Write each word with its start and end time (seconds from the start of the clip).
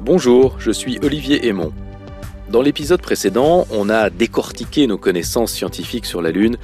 Bonjour, 0.00 0.56
je 0.58 0.72
suis 0.72 0.98
Olivier 1.02 1.46
Aymon. 1.46 1.72
Dans 2.50 2.60
l'épisode 2.60 3.00
précédent, 3.00 3.66
on 3.70 3.88
a 3.88 4.10
décortiqué 4.10 4.88
nos 4.88 4.98
connaissances 4.98 5.52
scientifiques 5.52 6.06
sur 6.06 6.22
la 6.22 6.32
Lune, 6.32 6.56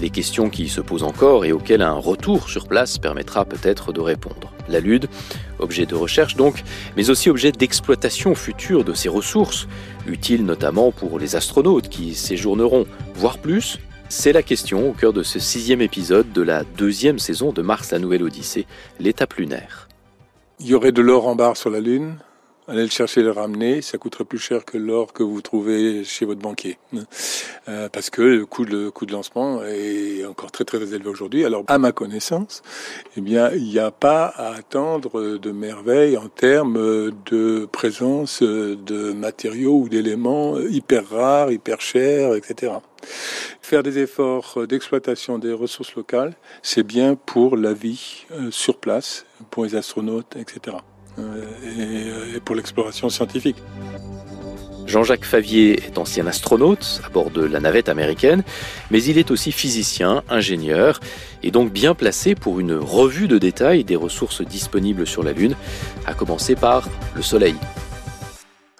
les 0.00 0.10
questions 0.10 0.48
qui 0.48 0.68
se 0.68 0.80
posent 0.80 1.02
encore 1.02 1.44
et 1.44 1.50
auxquelles 1.50 1.82
un 1.82 1.94
retour 1.94 2.48
sur 2.48 2.68
place 2.68 2.98
permettra 2.98 3.44
peut-être 3.44 3.92
de 3.92 4.00
répondre. 4.00 4.52
La 4.68 4.78
Lune, 4.78 5.06
objet 5.58 5.86
de 5.86 5.96
recherche 5.96 6.36
donc, 6.36 6.62
mais 6.96 7.10
aussi 7.10 7.30
objet 7.30 7.50
d'exploitation 7.50 8.36
future 8.36 8.84
de 8.84 8.94
ses 8.94 9.08
ressources, 9.08 9.66
utiles 10.06 10.44
notamment 10.44 10.92
pour 10.92 11.18
les 11.18 11.34
astronautes 11.34 11.88
qui 11.88 12.14
séjourneront, 12.14 12.86
voire 13.16 13.38
plus. 13.38 13.80
C'est 14.08 14.32
la 14.32 14.42
question 14.42 14.88
au 14.88 14.92
cœur 14.92 15.12
de 15.12 15.24
ce 15.24 15.40
sixième 15.40 15.80
épisode 15.80 16.32
de 16.32 16.40
la 16.40 16.62
deuxième 16.62 17.18
saison 17.18 17.52
de 17.52 17.60
Mars 17.60 17.90
la 17.90 17.98
Nouvelle 17.98 18.22
Odyssée, 18.22 18.66
l'étape 19.00 19.34
lunaire. 19.34 19.88
Il 20.60 20.68
y 20.68 20.74
aurait 20.74 20.92
de 20.92 21.02
l'or 21.02 21.26
en 21.26 21.34
barre 21.34 21.56
sur 21.56 21.70
la 21.70 21.80
Lune, 21.80 22.16
Allez 22.68 22.82
le 22.82 22.90
chercher 22.90 23.22
le 23.22 23.30
ramener, 23.30 23.80
ça 23.80 23.96
coûterait 23.96 24.24
plus 24.24 24.40
cher 24.40 24.64
que 24.64 24.76
l'or 24.76 25.12
que 25.12 25.22
vous 25.22 25.40
trouvez 25.40 26.02
chez 26.02 26.24
votre 26.24 26.40
banquier. 26.40 26.78
Euh, 27.68 27.88
parce 27.88 28.10
que 28.10 28.22
le 28.22 28.44
coût, 28.44 28.64
de, 28.64 28.92
lancement 29.12 29.62
est 29.64 30.24
encore 30.24 30.50
très 30.50 30.64
très 30.64 30.78
élevé 30.78 31.08
aujourd'hui. 31.08 31.44
Alors, 31.44 31.62
à 31.68 31.78
ma 31.78 31.92
connaissance, 31.92 32.62
eh 33.16 33.20
bien, 33.20 33.52
il 33.52 33.62
n'y 33.62 33.78
a 33.78 33.92
pas 33.92 34.26
à 34.26 34.54
attendre 34.56 35.36
de 35.36 35.50
merveilles 35.52 36.16
en 36.16 36.28
termes 36.28 37.12
de 37.30 37.68
présence 37.70 38.42
de 38.42 39.12
matériaux 39.12 39.82
ou 39.82 39.88
d'éléments 39.88 40.58
hyper 40.58 41.08
rares, 41.08 41.52
hyper 41.52 41.80
chers, 41.80 42.34
etc. 42.34 42.72
Faire 43.62 43.84
des 43.84 43.98
efforts 43.98 44.66
d'exploitation 44.66 45.38
des 45.38 45.52
ressources 45.52 45.94
locales, 45.94 46.34
c'est 46.62 46.82
bien 46.84 47.14
pour 47.14 47.56
la 47.56 47.72
vie 47.72 48.26
euh, 48.32 48.50
sur 48.50 48.78
place, 48.78 49.24
pour 49.50 49.64
les 49.64 49.76
astronautes, 49.76 50.34
etc. 50.36 50.78
Et 51.18 52.05
pour 52.46 52.56
l'exploration 52.56 53.10
scientifique. 53.10 53.56
Jean-Jacques 54.86 55.24
Favier 55.24 55.84
est 55.84 55.98
ancien 55.98 56.26
astronaute 56.28 57.02
à 57.04 57.10
bord 57.10 57.30
de 57.30 57.42
la 57.42 57.58
navette 57.58 57.88
américaine, 57.88 58.44
mais 58.90 59.02
il 59.02 59.18
est 59.18 59.32
aussi 59.32 59.50
physicien, 59.50 60.22
ingénieur, 60.30 61.00
et 61.42 61.50
donc 61.50 61.72
bien 61.72 61.94
placé 61.94 62.34
pour 62.36 62.60
une 62.60 62.74
revue 62.74 63.26
de 63.26 63.36
détails 63.36 63.82
des 63.82 63.96
ressources 63.96 64.42
disponibles 64.42 65.06
sur 65.06 65.24
la 65.24 65.32
Lune, 65.32 65.56
à 66.06 66.14
commencer 66.14 66.54
par 66.54 66.88
le 67.16 67.22
Soleil. 67.22 67.56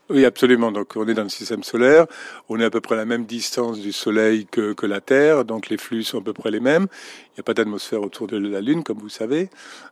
Oui, 0.09 0.25
absolument. 0.25 0.71
Donc, 0.71 0.95
on 0.95 1.09
est 1.09 1.15
dans 1.15 1.25
le 1.25 1.29
système 1.29 1.65
solaire. 1.65 2.07
On 2.49 2.61
est 2.61 2.65
à 2.65 2.71
peu 2.71 2.81
près 2.81 2.95
à 2.95 2.99
la 2.99 3.05
même 3.05 3.25
distance 3.25 3.81
du 3.81 3.91
Soleil 3.93 4.47
que, 4.49 4.73
que 4.73 4.87
la 4.87 5.01
Terre. 5.01 5.45
Donc, 5.45 5.69
les 5.69 5.79
flux 5.79 6.05
sont 6.05 6.19
à 6.19 6.23
peu 6.23 6.33
près 6.33 6.53
les 6.53 6.61
mêmes. 6.61 6.87
Il 7.31 7.39
n'y 7.39 7.41
a 7.41 7.43
pas 7.43 7.55
d'atmosphère 7.55 8.03
autour 8.03 8.29
de 8.29 8.37
la 8.37 8.61
Lune, 8.61 8.85
comme 8.85 8.99
vous 8.99 9.09
savez. 9.09 9.51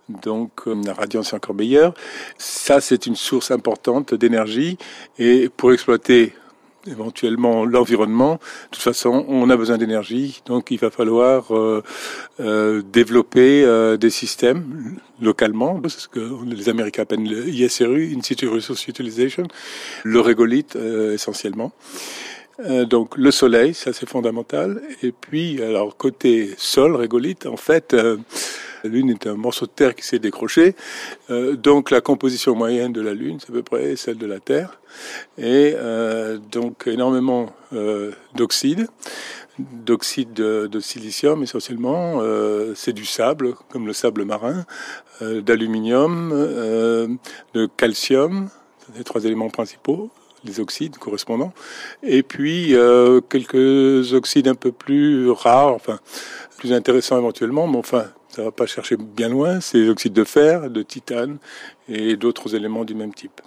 Donc, 0.09 0.69
euh, 0.69 0.81
la 0.87 0.95
radiance 0.95 1.33
est 1.33 1.37
encore 1.37 1.57
meilleure. 1.57 1.95
Ça, 2.39 2.81
c'est 2.81 3.07
une 3.07 3.17
source 3.17 3.51
importante 3.51 4.15
d'énergie. 4.15 4.79
Et 5.19 5.48
pour 5.48 5.73
exploiter 5.73 6.33
éventuellement 6.87 7.65
l'environnement. 7.65 8.35
De 8.35 8.39
toute 8.73 8.83
façon, 8.83 9.25
on 9.29 9.49
a 9.51 9.57
besoin 9.57 9.79
d'énergie, 9.79 10.43
donc 10.47 10.71
il 10.71 10.79
va 10.79 10.91
falloir 10.91 11.55
euh, 11.55 11.83
euh, 12.41 12.83
développer 12.93 13.65
euh, 13.65 13.97
des 13.97 14.11
systèmes 14.11 14.97
localement, 15.21 15.81
ce 15.89 16.09
que 16.09 16.21
les 16.45 16.69
Américains 16.69 17.03
appellent 17.03 17.29
le 17.29 17.49
ISRU, 17.49 18.15
In 18.17 18.23
situ 18.23 18.49
Resource 18.49 18.87
Utilization, 18.89 19.45
le 20.03 20.21
régolithe 20.21 20.77
essentiellement. 20.77 21.73
donc 22.87 23.17
le 23.17 23.31
soleil, 23.31 23.75
ça 23.75 23.93
c'est 23.93 24.09
fondamental. 24.09 24.83
Et 25.03 25.13
puis, 25.13 25.63
alors 25.63 25.97
côté 25.97 26.55
sol, 26.57 26.97
régolithe, 26.97 27.47
en 27.47 27.57
fait, 27.57 27.97
la 28.85 28.91
Lune 28.91 29.11
est 29.11 29.27
un 29.27 29.35
morceau 29.35 29.65
de 29.65 29.71
terre 29.71 29.95
qui 29.95 30.05
s'est 30.05 30.19
décroché. 30.19 30.77
Euh, 31.31 31.57
donc 31.57 31.91
la 31.91 32.03
composition 32.03 32.55
moyenne 32.55 32.92
de 32.92 33.01
la 33.01 33.14
Lune, 33.14 33.39
c'est 33.41 33.51
à 33.51 33.53
peu 33.53 33.63
près 33.63 33.97
celle 33.97 34.19
de 34.19 34.27
la 34.27 34.41
Terre. 34.41 34.79
Et 35.39 35.75
euh, 35.75 36.39
donc 36.53 36.86
énormément 36.86 37.51
euh, 37.73 38.13
d'oxyde. 38.35 38.89
D'oxyde 39.58 40.35
de, 40.35 40.81
silicium 40.81 41.42
essentiellement, 41.45 42.20
c'est 42.75 42.92
du 42.92 43.05
sable, 43.05 43.55
comme 43.70 43.86
le 43.86 43.92
sable 43.92 44.25
marin, 44.25 44.67
d'aluminium, 45.20 46.31
de 46.31 47.69
calcium, 47.77 48.48
les 48.97 49.05
trois 49.05 49.25
éléments 49.25 49.51
principaux, 49.51 50.11
les 50.42 50.58
oxydes 50.58 50.98
correspondants, 50.98 51.53
et 52.03 52.25
puis 52.25 52.75
quelques 53.29 54.13
oxydes 54.13 54.48
un 54.48 54.57
peu 54.57 54.73
plus 54.73 55.31
rares, 55.31 55.73
enfin 55.73 56.01
plus 56.58 56.73
intéressants 56.73 57.19
éventuellement, 57.19 57.69
mais 57.69 57.79
enfin 57.79 58.07
ça 58.34 58.42
va 58.42 58.50
pas 58.50 58.67
chercher 58.67 58.96
bien 58.96 59.28
loin, 59.28 59.61
c'est 59.61 59.78
les 59.78 59.89
oxydes 59.89 60.12
de 60.12 60.24
fer, 60.24 60.68
de 60.68 60.83
titane 60.83 61.39
et 61.89 62.17
d'autres 62.17 62.56
éléments 62.56 62.84
du 62.84 62.95
même 62.95 63.14
type. 63.14 63.40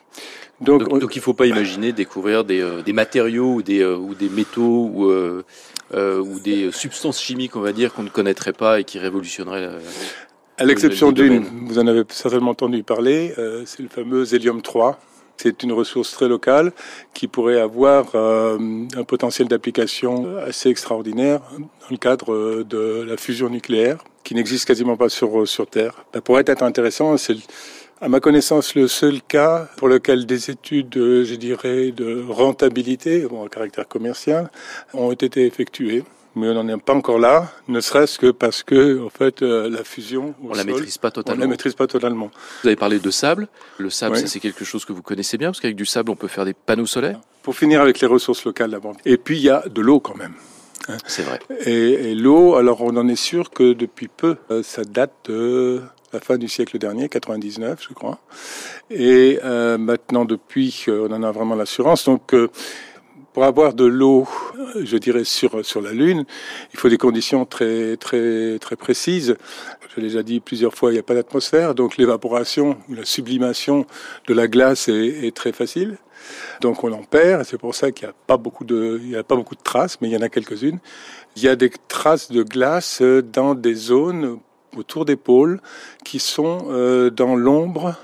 Donc, 0.61 0.87
donc, 0.87 1.15
il 1.15 1.19
ne 1.19 1.23
faut 1.23 1.33
pas 1.33 1.45
imaginer 1.45 1.91
découvrir 1.91 2.45
des, 2.45 2.61
euh, 2.61 2.81
des 2.81 2.93
matériaux 2.93 3.55
ou 3.55 3.61
des, 3.61 3.81
euh, 3.81 3.97
ou 3.97 4.15
des 4.15 4.29
métaux 4.29 4.89
ou, 4.93 5.11
euh, 5.11 5.43
ou 5.91 6.39
des 6.39 6.71
substances 6.71 7.21
chimiques, 7.21 7.55
on 7.55 7.61
va 7.61 7.73
dire, 7.73 7.93
qu'on 7.93 8.03
ne 8.03 8.09
connaîtrait 8.09 8.53
pas 8.53 8.79
et 8.79 8.85
qui 8.85 8.97
révolutionneraient. 8.97 9.69
à 10.57 10.65
l'exception 10.65 11.11
d'une, 11.11 11.43
vous 11.67 11.79
en 11.79 11.87
avez 11.87 12.03
certainement 12.09 12.51
entendu 12.51 12.81
parler, 12.83 13.33
c'est 13.65 13.83
le 13.83 13.89
fameux 13.89 14.33
hélium 14.33 14.61
3 14.61 14.99
c'est 15.37 15.63
une 15.63 15.71
ressource 15.71 16.11
très 16.11 16.27
locale 16.27 16.71
qui 17.13 17.27
pourrait 17.27 17.59
avoir 17.59 18.07
euh, 18.15 18.57
un 18.95 19.03
potentiel 19.03 19.47
d'application 19.47 20.37
assez 20.37 20.69
extraordinaire 20.69 21.41
dans 21.57 21.89
le 21.91 21.97
cadre 21.97 22.63
de 22.63 23.03
la 23.07 23.17
fusion 23.17 23.49
nucléaire, 23.49 24.03
qui 24.27 24.35
n'existe 24.35 24.65
quasiment 24.65 24.97
pas 24.97 25.07
sur, 25.07 25.39
euh, 25.39 25.45
sur 25.45 25.67
Terre. 25.67 26.03
Ça 26.13 26.19
pourrait 26.19 26.43
être 26.45 26.61
intéressant, 26.61 27.15
c'est 27.15 27.38
à 28.01 28.09
ma 28.09 28.19
connaissance 28.19 28.75
le 28.75 28.89
seul 28.89 29.21
cas 29.21 29.69
pour 29.77 29.88
lequel 29.88 30.25
des 30.25 30.51
études, 30.51 30.95
je 30.95 31.35
dirais, 31.35 31.91
de 31.91 32.25
rentabilité, 32.27 33.21
bon, 33.21 33.45
à 33.45 33.47
caractère 33.49 33.87
commercial, 33.87 34.51
ont 34.93 35.13
été 35.13 35.45
effectuées 35.45 36.03
mais 36.35 36.49
on 36.49 36.53
n'en 36.53 36.67
est 36.67 36.77
pas 36.79 36.93
encore 36.93 37.17
là, 37.17 37.51
ne 37.67 37.79
serait-ce 37.79 38.19
que 38.19 38.29
parce 38.29 38.61
que, 38.61 39.03
en 39.03 39.09
fait, 39.09 39.41
euh, 39.41 39.71
la 39.71 39.83
fusion, 39.83 40.35
on 40.43 40.53
la 40.53 40.63
maîtrise 40.63 40.99
pas 40.99 41.09
totalement. 41.09 41.39
On 41.39 41.45
la 41.45 41.49
maîtrise 41.49 41.73
pas 41.73 41.87
totalement. 41.87 42.29
Vous 42.61 42.67
avez 42.67 42.75
parlé 42.75 42.99
de 42.99 43.09
sable. 43.09 43.47
Le 43.79 43.89
sable, 43.89 44.17
c'est 44.27 44.39
quelque 44.39 44.63
chose 44.63 44.85
que 44.85 44.93
vous 44.93 45.01
connaissez 45.01 45.39
bien, 45.39 45.47
parce 45.47 45.59
qu'avec 45.61 45.75
du 45.75 45.87
sable, 45.87 46.11
on 46.11 46.16
peut 46.16 46.27
faire 46.27 46.45
des 46.45 46.53
panneaux 46.53 46.85
solaires. 46.85 47.19
Pour 47.41 47.55
finir 47.55 47.81
avec 47.81 47.99
les 48.01 48.07
ressources 48.07 48.45
locales 48.45 48.69
d'abord. 48.69 48.93
Et 49.05 49.17
puis 49.17 49.37
il 49.37 49.43
y 49.43 49.49
a 49.49 49.63
de 49.67 49.81
l'eau 49.81 49.99
quand 49.99 50.16
même. 50.16 50.33
C'est 51.05 51.23
vrai. 51.23 51.39
Et, 51.65 52.15
l'eau, 52.15 52.55
alors 52.55 52.81
on 52.81 52.95
en 52.97 53.07
est 53.07 53.15
sûr 53.15 53.49
que 53.49 53.73
depuis 53.73 54.07
peu, 54.07 54.37
euh, 54.51 54.63
ça 54.63 54.83
date 54.83 55.13
de 55.25 55.81
la 56.13 56.19
fin 56.19 56.37
du 56.37 56.47
siècle 56.47 56.77
dernier, 56.77 57.09
99, 57.09 57.85
je 57.89 57.93
crois. 57.93 58.19
Et 58.89 59.39
euh, 59.43 59.77
maintenant, 59.77 60.23
depuis, 60.23 60.85
on 60.87 61.11
en 61.11 61.23
a 61.23 61.31
vraiment 61.31 61.55
l'assurance. 61.55 62.05
Donc 62.05 62.33
pour 63.33 63.43
avoir 63.43 63.73
de 63.73 63.85
l'eau, 63.85 64.27
je 64.81 64.97
dirais 64.97 65.23
sur 65.23 65.63
sur 65.63 65.81
la 65.81 65.91
Lune, 65.91 66.25
il 66.73 66.79
faut 66.79 66.89
des 66.89 66.97
conditions 66.97 67.45
très 67.45 67.97
très 67.97 68.57
très 68.59 68.75
précises. 68.75 69.35
Je 69.89 70.01
l'ai 70.01 70.07
déjà 70.07 70.23
dit 70.23 70.39
plusieurs 70.39 70.73
fois, 70.73 70.91
il 70.91 70.93
n'y 70.93 70.99
a 70.99 71.03
pas 71.03 71.13
d'atmosphère, 71.13 71.75
donc 71.75 71.97
l'évaporation 71.97 72.77
la 72.89 73.05
sublimation 73.05 73.85
de 74.27 74.33
la 74.33 74.47
glace 74.47 74.87
est 74.87 75.35
très 75.35 75.51
facile. 75.51 75.97
Donc 76.61 76.83
on 76.83 76.91
en 76.91 77.03
perd, 77.03 77.41
et 77.41 77.44
c'est 77.44 77.57
pour 77.57 77.75
ça 77.75 77.91
qu'il 77.91 78.07
n'y 78.07 78.11
a 78.11 78.16
pas 78.28 78.38
beaucoup 78.38 78.63
de, 78.63 79.00
y 79.03 79.16
a 79.16 79.23
pas 79.23 79.35
beaucoup 79.35 79.55
de 79.55 79.63
traces, 79.63 80.00
mais 80.01 80.09
il 80.09 80.13
y 80.13 80.17
en 80.17 80.22
a 80.22 80.29
quelques-unes. 80.29 80.79
Il 81.35 81.44
y 81.44 81.47
a 81.47 81.55
des 81.55 81.72
traces 81.88 82.31
de 82.31 82.44
glace 82.44 83.01
dans 83.01 83.55
des 83.55 83.75
zones 83.75 84.39
autour 84.75 85.05
des 85.05 85.16
pôles 85.16 85.61
qui 86.03 86.19
sont 86.19 86.67
euh, 86.69 87.09
dans 87.09 87.35
l'ombre 87.35 87.95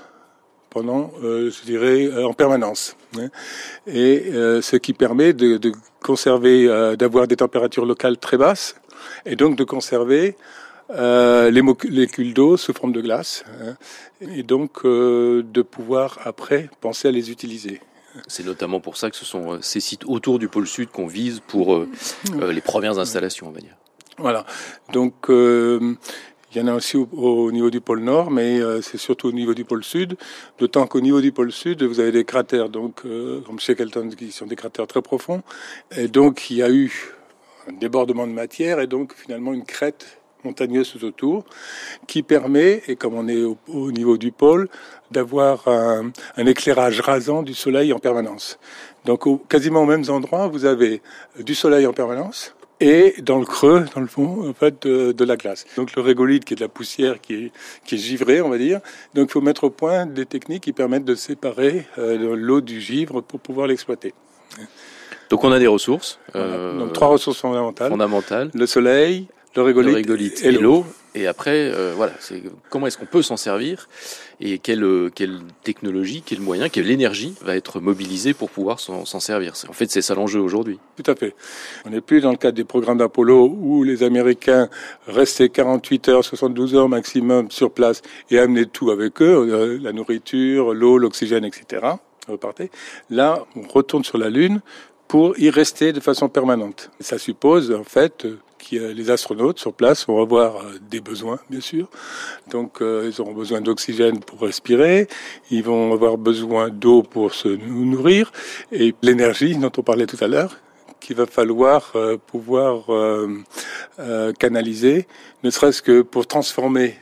pendant, 0.74 1.12
euh, 1.22 1.50
je 1.50 1.64
dirais, 1.64 2.06
euh, 2.06 2.26
en 2.26 2.32
permanence. 2.34 2.96
Hein. 3.16 3.28
Et 3.86 4.32
euh, 4.32 4.60
ce 4.60 4.76
qui 4.76 4.92
permet 4.92 5.32
de, 5.32 5.56
de 5.56 5.72
conserver, 6.02 6.66
d'avoir 6.98 7.26
des 7.26 7.36
températures 7.36 7.86
locales 7.86 8.18
très 8.18 8.36
basses, 8.36 8.74
et 9.24 9.36
donc 9.36 9.56
de 9.56 9.64
conserver 9.64 10.36
les 10.90 11.62
molécules 11.62 12.34
d'eau 12.34 12.58
sous 12.58 12.74
forme 12.74 12.92
de 12.92 13.00
glace, 13.00 13.42
hein, 13.62 13.74
et 14.20 14.42
donc 14.42 14.84
de 14.84 15.62
pouvoir 15.62 16.18
après 16.24 16.68
penser 16.82 17.08
à 17.08 17.10
les 17.10 17.30
utiliser. 17.30 17.80
C'est 18.26 18.44
notamment 18.44 18.80
pour 18.80 18.96
ça 18.96 19.10
que 19.10 19.16
ce 19.16 19.24
sont 19.24 19.60
ces 19.60 19.80
sites 19.80 20.04
autour 20.04 20.38
du 20.38 20.48
pôle 20.48 20.66
sud 20.66 20.88
qu'on 20.90 21.06
vise 21.06 21.40
pour 21.46 21.84
les 22.32 22.60
premières 22.60 22.98
installations, 22.98 23.48
on 23.48 23.52
va 23.52 23.60
dire. 23.60 23.76
Voilà. 24.18 24.46
Donc, 24.92 25.28
il 26.54 26.60
y 26.60 26.62
en 26.62 26.68
a 26.68 26.74
aussi 26.74 26.96
au, 26.96 27.50
niveau 27.50 27.68
du 27.68 27.80
pôle 27.80 28.00
Nord, 28.00 28.30
mais 28.30 28.60
euh, 28.60 28.80
c'est 28.80 28.96
surtout 28.96 29.26
au 29.26 29.32
niveau 29.32 29.54
du 29.54 29.64
pôle 29.64 29.82
Sud. 29.82 30.16
D'autant 30.58 30.86
qu'au 30.86 31.00
niveau 31.00 31.20
du 31.20 31.32
pôle 31.32 31.50
Sud, 31.50 31.82
vous 31.82 31.98
avez 31.98 32.12
des 32.12 32.24
cratères, 32.24 32.68
donc 32.68 33.00
euh, 33.04 33.40
comme 33.40 33.58
Shackleton, 33.58 34.10
qui 34.10 34.30
sont 34.30 34.46
des 34.46 34.54
cratères 34.54 34.86
très 34.86 35.02
profonds. 35.02 35.42
Et 35.96 36.06
donc 36.06 36.50
il 36.50 36.58
y 36.58 36.62
a 36.62 36.70
eu 36.70 37.12
un 37.68 37.72
débordement 37.72 38.28
de 38.28 38.32
matière 38.32 38.78
et 38.78 38.86
donc 38.86 39.14
finalement 39.14 39.52
une 39.52 39.64
crête 39.64 40.20
montagneuse 40.44 40.92
tout 40.92 41.04
autour, 41.04 41.44
qui 42.06 42.22
permet, 42.22 42.82
et 42.88 42.96
comme 42.96 43.14
on 43.14 43.28
est 43.28 43.42
au, 43.42 43.92
niveau 43.92 44.16
du 44.16 44.32
pôle, 44.32 44.68
d'avoir 45.10 45.66
un, 45.68 46.12
éclairage 46.38 47.00
rasant 47.00 47.42
du 47.42 47.54
soleil 47.54 47.92
en 47.92 47.98
permanence. 47.98 48.58
Donc 49.04 49.26
au, 49.26 49.36
quasiment 49.36 49.82
aux 49.82 49.86
mêmes 49.86 50.08
endroits, 50.08 50.48
vous 50.48 50.64
avez 50.64 51.02
du 51.38 51.54
soleil 51.54 51.86
en 51.86 51.92
permanence, 51.92 52.54
et 52.80 53.14
dans 53.22 53.38
le 53.38 53.46
creux, 53.46 53.84
dans 53.94 54.00
le 54.00 54.06
fond, 54.06 54.48
en 54.48 54.52
fait, 54.52 54.86
de, 54.86 55.24
la 55.24 55.36
glace. 55.36 55.64
Donc 55.76 55.94
le 55.94 56.02
régolithe, 56.02 56.44
qui 56.44 56.54
est 56.54 56.56
de 56.56 56.60
la 56.60 56.68
poussière, 56.68 57.20
qui 57.20 57.34
est, 57.34 57.52
qui 57.84 57.94
est 57.94 57.98
givrée, 57.98 58.42
on 58.42 58.50
va 58.50 58.58
dire. 58.58 58.80
Donc 59.14 59.28
il 59.28 59.32
faut 59.32 59.40
mettre 59.40 59.64
au 59.64 59.70
point 59.70 60.06
des 60.06 60.26
techniques 60.26 60.64
qui 60.64 60.72
permettent 60.72 61.04
de 61.04 61.14
séparer 61.14 61.86
euh, 61.98 62.36
l'eau 62.36 62.60
du 62.60 62.80
givre 62.80 63.20
pour 63.22 63.40
pouvoir 63.40 63.68
l'exploiter. 63.68 64.12
Donc 65.30 65.44
on 65.44 65.52
a 65.52 65.58
des 65.58 65.66
ressources. 65.66 66.18
Euh, 66.34 66.78
donc 66.78 66.92
trois 66.92 67.08
ressources 67.08 67.38
fondamentales. 67.38 67.90
Fondamentales. 67.90 68.50
Le 68.54 68.66
soleil, 68.66 69.28
le 69.56 69.62
régolithe, 69.62 70.44
et, 70.44 70.52
l'eau. 70.52 70.84
Et 71.14 71.28
après, 71.28 71.70
euh, 71.72 71.92
voilà, 71.96 72.12
c'est 72.18 72.42
comment 72.70 72.88
est-ce 72.88 72.98
qu'on 72.98 73.06
peut 73.06 73.22
s'en 73.22 73.36
servir 73.36 73.88
et 74.40 74.58
quelle, 74.58 74.82
euh, 74.82 75.10
quelle 75.14 75.38
technologie, 75.62 76.24
quel 76.26 76.40
moyen, 76.40 76.68
quelle 76.68 76.90
énergie 76.90 77.34
va 77.40 77.54
être 77.54 77.78
mobilisée 77.78 78.34
pour 78.34 78.50
pouvoir 78.50 78.80
s'en 78.80 79.20
servir. 79.20 79.52
En 79.68 79.72
fait, 79.72 79.90
c'est 79.90 80.02
ça 80.02 80.14
l'enjeu 80.14 80.40
aujourd'hui. 80.40 80.80
Tout 80.96 81.08
à 81.08 81.14
fait. 81.14 81.34
On 81.84 81.90
n'est 81.90 82.00
plus 82.00 82.20
dans 82.20 82.32
le 82.32 82.36
cadre 82.36 82.56
des 82.56 82.64
programmes 82.64 82.98
d'Apollo 82.98 83.46
où 83.46 83.84
les 83.84 84.02
Américains 84.02 84.68
restaient 85.06 85.48
48 85.48 86.08
heures, 86.08 86.24
72 86.24 86.74
heures 86.74 86.88
maximum 86.88 87.50
sur 87.50 87.70
place 87.70 88.02
et 88.30 88.38
amenaient 88.40 88.66
tout 88.66 88.90
avec 88.90 89.22
eux, 89.22 89.48
euh, 89.52 89.78
la 89.80 89.92
nourriture, 89.92 90.74
l'eau, 90.74 90.98
l'oxygène, 90.98 91.44
etc. 91.44 91.86
Repartez. 92.26 92.70
Là, 93.10 93.44
on 93.54 93.62
retourne 93.68 94.02
sur 94.02 94.18
la 94.18 94.30
Lune 94.30 94.60
pour 95.06 95.38
y 95.38 95.50
rester 95.50 95.92
de 95.92 96.00
façon 96.00 96.28
permanente. 96.28 96.90
Ça 96.98 97.18
suppose 97.18 97.70
en 97.70 97.84
fait 97.84 98.26
les 98.70 99.10
astronautes 99.10 99.58
sur 99.58 99.72
place 99.72 100.06
vont 100.06 100.20
avoir 100.20 100.56
euh, 100.56 100.78
des 100.90 101.00
besoins, 101.00 101.38
bien 101.50 101.60
sûr. 101.60 101.88
Donc, 102.50 102.80
euh, 102.80 103.10
ils 103.10 103.20
auront 103.20 103.32
besoin 103.32 103.60
d'oxygène 103.60 104.20
pour 104.20 104.40
respirer. 104.40 105.08
Ils 105.50 105.62
vont 105.62 105.92
avoir 105.92 106.18
besoin 106.18 106.68
d'eau 106.68 107.02
pour 107.02 107.34
se 107.34 107.48
nourrir 107.48 108.32
et 108.72 108.94
l'énergie 109.02 109.54
dont 109.56 109.72
on 109.76 109.82
parlait 109.82 110.06
tout 110.06 110.22
à 110.22 110.28
l'heure 110.28 110.56
qu'il 111.00 111.16
va 111.16 111.26
falloir 111.26 111.92
euh, 111.96 112.16
pouvoir 112.16 112.86
canaliser, 114.38 115.06
ne 115.42 115.50
serait-ce 115.50 115.82
que 115.82 116.00
pour 116.00 116.26
transformer 116.26 116.96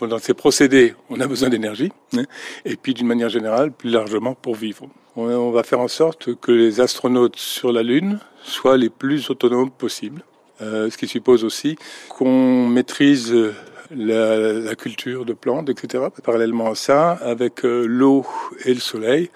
dans 0.00 0.18
ces 0.18 0.34
procédés, 0.34 0.94
on 1.10 1.20
a 1.20 1.26
besoin 1.26 1.48
d'énergie, 1.48 1.92
hein, 2.16 2.24
et 2.64 2.76
puis 2.76 2.94
d'une 2.94 3.06
manière 3.06 3.28
générale, 3.28 3.72
plus 3.72 3.90
largement 3.90 4.34
pour 4.34 4.54
vivre. 4.54 4.88
On 5.16 5.50
va 5.50 5.62
faire 5.62 5.80
en 5.80 5.88
sorte 5.88 6.34
que 6.36 6.52
les 6.52 6.80
astronautes 6.80 7.36
sur 7.36 7.72
la 7.72 7.82
Lune 7.82 8.20
soient 8.42 8.76
les 8.76 8.90
plus 8.90 9.30
autonomes 9.30 9.70
possibles. 9.70 10.22
Euh, 10.62 10.88
ce 10.88 10.96
qui 10.96 11.06
suppose 11.06 11.44
aussi 11.44 11.76
qu'on 12.08 12.66
maîtrise 12.66 13.34
la, 13.94 14.52
la, 14.52 14.74
culture 14.74 15.26
de 15.26 15.34
plantes, 15.34 15.68
etc. 15.68 16.04
Parallèlement 16.24 16.70
à 16.70 16.74
ça, 16.74 17.10
avec 17.12 17.64
euh, 17.64 17.84
l'eau 17.86 18.24
et 18.64 18.72
le 18.72 18.80
soleil, 18.80 19.30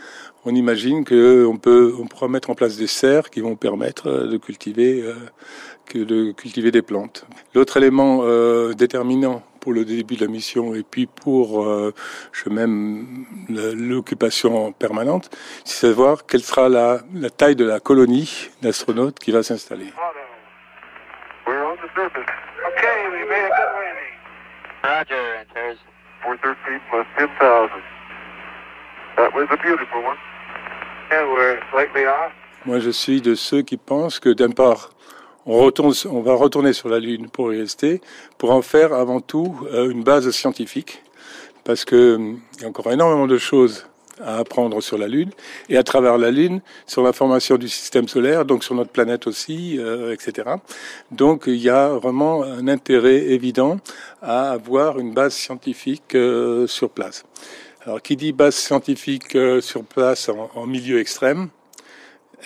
on 0.47 0.55
imagine 0.55 1.05
qu'on 1.05 1.59
peut, 1.59 1.95
on 2.01 2.07
pourra 2.07 2.29
mettre 2.29 2.49
en 2.49 2.55
place 2.55 2.79
des 2.79 2.87
serres 2.87 3.29
qui 3.29 3.41
vont 3.41 3.55
permettre 3.55 4.09
euh, 4.09 4.27
de 4.29 4.39
cultiver, 4.39 5.05
de 5.95 6.33
cultiver 6.33 6.71
des 6.71 6.81
plantes. 6.81 7.27
L'autre 7.55 7.77
élément 7.77 8.25
déterminant 8.73 9.43
pour 9.59 9.73
le 9.73 9.85
début 9.85 10.15
de 10.15 10.25
la 10.25 10.31
mission 10.31 10.75
et 10.75 10.85
puis 10.85 11.07
pour 11.07 11.67
je 12.33 12.49
même 12.49 13.27
l'occupation 13.49 14.73
permanente, 14.73 15.31
c'est 15.65 15.89
savoir 15.89 16.27
quelle 16.27 16.43
sera 16.43 16.69
la, 16.69 17.03
la 17.13 17.29
taille 17.29 17.57
de 17.57 17.65
la 17.65 17.81
colonie 17.81 18.49
d'astronautes 18.63 19.19
qui 19.19 19.33
va 19.33 19.43
s'installer. 19.43 19.93
Roger, 25.01 25.41
Antares. 25.41 25.79
413 26.23 26.81
plus 26.91 27.07
10,000. 27.17 27.71
That 29.17 29.33
was 29.35 29.49
a 29.51 29.57
beautiful 29.57 30.03
one. 30.03 30.19
And 31.11 31.33
we're 31.33 31.59
slightly 31.73 32.05
off. 32.05 32.33
Moi, 32.67 32.81
je 32.81 32.91
suis 32.91 33.23
de 33.23 33.35
ceux 33.35 33.63
qui 33.63 33.79
pensent 33.79 34.21
que 34.21 34.29
d'un 34.29 34.51
part, 34.51 34.91
on, 35.47 35.57
retourne, 35.65 35.95
on 36.11 36.21
va 36.21 36.35
retourner 36.35 36.75
sur 36.75 36.91
la 36.91 36.99
Lune 36.99 37.31
pour 37.31 37.55
y 37.55 37.59
rester, 37.59 38.03
pour 38.37 38.51
en 38.51 38.61
faire 38.61 38.93
avant 38.93 39.21
tout 39.21 39.67
euh, 39.73 39.91
une 39.91 40.05
base 40.05 40.31
scientifique, 40.31 41.03
parce 41.65 41.87
que 41.87 42.17
hum, 42.17 42.41
il 42.57 42.63
y 42.63 42.65
a 42.67 42.69
encore 42.69 42.93
énormément 42.93 43.27
de 43.27 43.39
choses 43.39 43.90
à 44.25 44.39
apprendre 44.39 44.81
sur 44.81 44.99
la 44.99 45.09
Lune 45.09 45.31
et 45.69 45.77
à 45.77 45.83
travers 45.83 46.19
la 46.19 46.31
Lune 46.31 46.61
sur 46.87 47.03
la 47.03 47.13
formation 47.13 47.57
du 47.57 47.69
système 47.69 48.09
solaire, 48.09 48.45
donc 48.45 48.65
sur 48.65 48.75
notre 48.75 48.91
planète 48.91 49.27
aussi, 49.27 49.77
euh, 49.79 50.13
etc. 50.13 50.51
Donc 51.11 51.45
il 51.47 51.57
y 51.57 51.69
a 51.69 51.89
vraiment 51.89 52.43
un 52.43 52.69
intérêt 52.69 53.31
évident 53.31 53.79
à 54.23 54.51
avoir 54.51 54.99
une 54.99 55.15
base 55.15 55.35
scientifique 55.35 56.15
euh, 56.15 56.67
sur 56.67 56.91
place. 56.91 57.25
Alors 57.85 58.03
qui 58.03 58.17
dit 58.17 58.33
base 58.33 58.55
scientifique 58.55 59.35
euh, 59.37 59.61
sur 59.61 59.85
place 59.85 60.29
en, 60.29 60.51
en 60.55 60.67
milieu 60.67 61.01
extrême, 61.01 61.49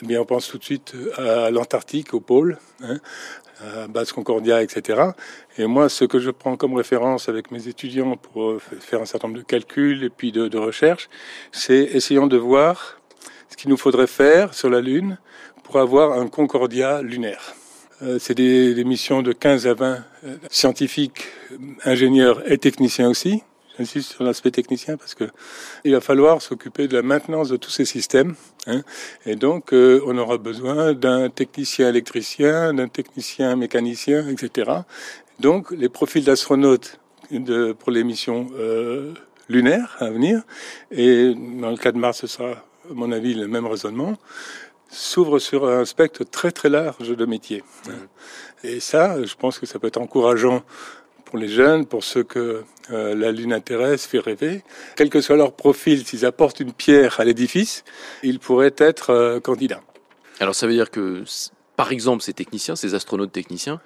eh 0.02 0.06
bien, 0.06 0.20
on 0.20 0.24
pense 0.24 0.48
tout 0.48 0.58
de 0.58 0.64
suite 0.64 0.94
à 1.16 1.50
l'Antarctique, 1.50 2.14
au 2.14 2.20
pôle, 2.20 2.58
hein, 2.82 2.98
à 3.60 3.86
Base 3.86 4.12
Concordia, 4.12 4.62
etc. 4.62 5.02
Et 5.58 5.66
moi, 5.66 5.88
ce 5.88 6.04
que 6.04 6.18
je 6.18 6.30
prends 6.30 6.56
comme 6.56 6.74
référence 6.74 7.28
avec 7.28 7.50
mes 7.50 7.68
étudiants 7.68 8.16
pour 8.16 8.50
euh, 8.50 8.58
faire 8.58 9.00
un 9.00 9.04
certain 9.04 9.28
nombre 9.28 9.40
de 9.40 9.44
calculs 9.44 10.02
et 10.04 10.10
puis 10.10 10.32
de, 10.32 10.58
recherches, 10.58 11.08
c'est 11.52 11.78
essayons 11.78 12.26
de 12.26 12.36
voir 12.36 13.00
ce 13.48 13.56
qu'il 13.56 13.70
nous 13.70 13.76
faudrait 13.76 14.06
faire 14.06 14.54
sur 14.54 14.70
la 14.70 14.80
Lune 14.80 15.18
pour 15.62 15.78
avoir 15.78 16.18
un 16.18 16.26
Concordia 16.28 17.02
lunaire. 17.02 17.54
Euh, 18.02 18.18
c'est 18.18 18.34
des, 18.34 18.84
missions 18.84 19.22
de 19.22 19.32
15 19.32 19.66
à 19.66 19.74
20 19.74 20.04
euh, 20.24 20.36
scientifiques, 20.50 21.26
ingénieurs 21.84 22.42
et 22.50 22.58
techniciens 22.58 23.08
aussi, 23.08 23.42
J'insiste 23.78 24.12
sur 24.12 24.22
l'aspect 24.22 24.52
technicien 24.52 24.96
parce 24.96 25.14
que 25.14 25.24
il 25.84 25.92
va 25.92 26.00
falloir 26.00 26.40
s'occuper 26.40 26.86
de 26.86 26.94
la 26.94 27.02
maintenance 27.02 27.48
de 27.48 27.56
tous 27.56 27.70
ces 27.70 27.84
systèmes. 27.84 28.36
Hein, 28.66 28.82
et 29.26 29.34
donc, 29.34 29.72
euh, 29.72 30.00
on 30.06 30.16
aura 30.16 30.38
besoin 30.38 30.92
d'un 30.92 31.28
technicien 31.28 31.88
électricien, 31.88 32.72
d'un 32.72 32.88
technicien 32.88 33.56
mécanicien, 33.56 34.28
etc. 34.28 34.70
Donc, 35.40 35.72
les 35.72 35.88
profils 35.88 36.24
d'astronautes 36.24 37.00
de, 37.32 37.72
pour 37.72 37.90
les 37.90 38.04
missions 38.04 38.46
euh, 38.56 39.12
lunaires 39.48 39.96
à 39.98 40.10
venir, 40.10 40.42
et 40.92 41.34
dans 41.34 41.70
le 41.70 41.76
cas 41.76 41.90
de 41.90 41.98
Mars, 41.98 42.20
ce 42.20 42.26
sera, 42.28 42.50
à 42.50 42.94
mon 42.94 43.10
avis, 43.10 43.34
le 43.34 43.48
même 43.48 43.66
raisonnement, 43.66 44.16
s'ouvre 44.88 45.40
sur 45.40 45.66
un 45.66 45.84
spectre 45.84 46.22
très 46.24 46.52
très 46.52 46.68
large 46.68 47.16
de 47.16 47.24
métiers. 47.24 47.64
Et 48.62 48.78
ça, 48.78 49.22
je 49.24 49.34
pense 49.34 49.58
que 49.58 49.66
ça 49.66 49.80
peut 49.80 49.88
être 49.88 50.00
encourageant 50.00 50.62
pour 51.34 51.40
les 51.40 51.48
jeunes, 51.48 51.84
pour 51.84 52.04
ceux 52.04 52.22
que 52.22 52.62
euh, 52.92 53.12
la 53.16 53.32
Lune 53.32 53.52
intéresse, 53.52 54.06
fait 54.06 54.20
rêver. 54.20 54.62
Quel 54.94 55.10
que 55.10 55.20
soit 55.20 55.34
leur 55.34 55.50
profil, 55.50 56.06
s'ils 56.06 56.24
apportent 56.24 56.60
une 56.60 56.72
pierre 56.72 57.18
à 57.18 57.24
l'édifice, 57.24 57.82
ils 58.22 58.38
pourraient 58.38 58.76
être 58.78 59.10
euh, 59.10 59.40
candidats. 59.40 59.80
Alors 60.38 60.54
ça 60.54 60.68
veut 60.68 60.74
dire 60.74 60.92
que, 60.92 61.24
par 61.74 61.90
exemple, 61.90 62.22
ces 62.22 62.34
techniciens, 62.34 62.76
ces 62.76 62.94
astronautes 62.94 63.32
techniciens, 63.32 63.80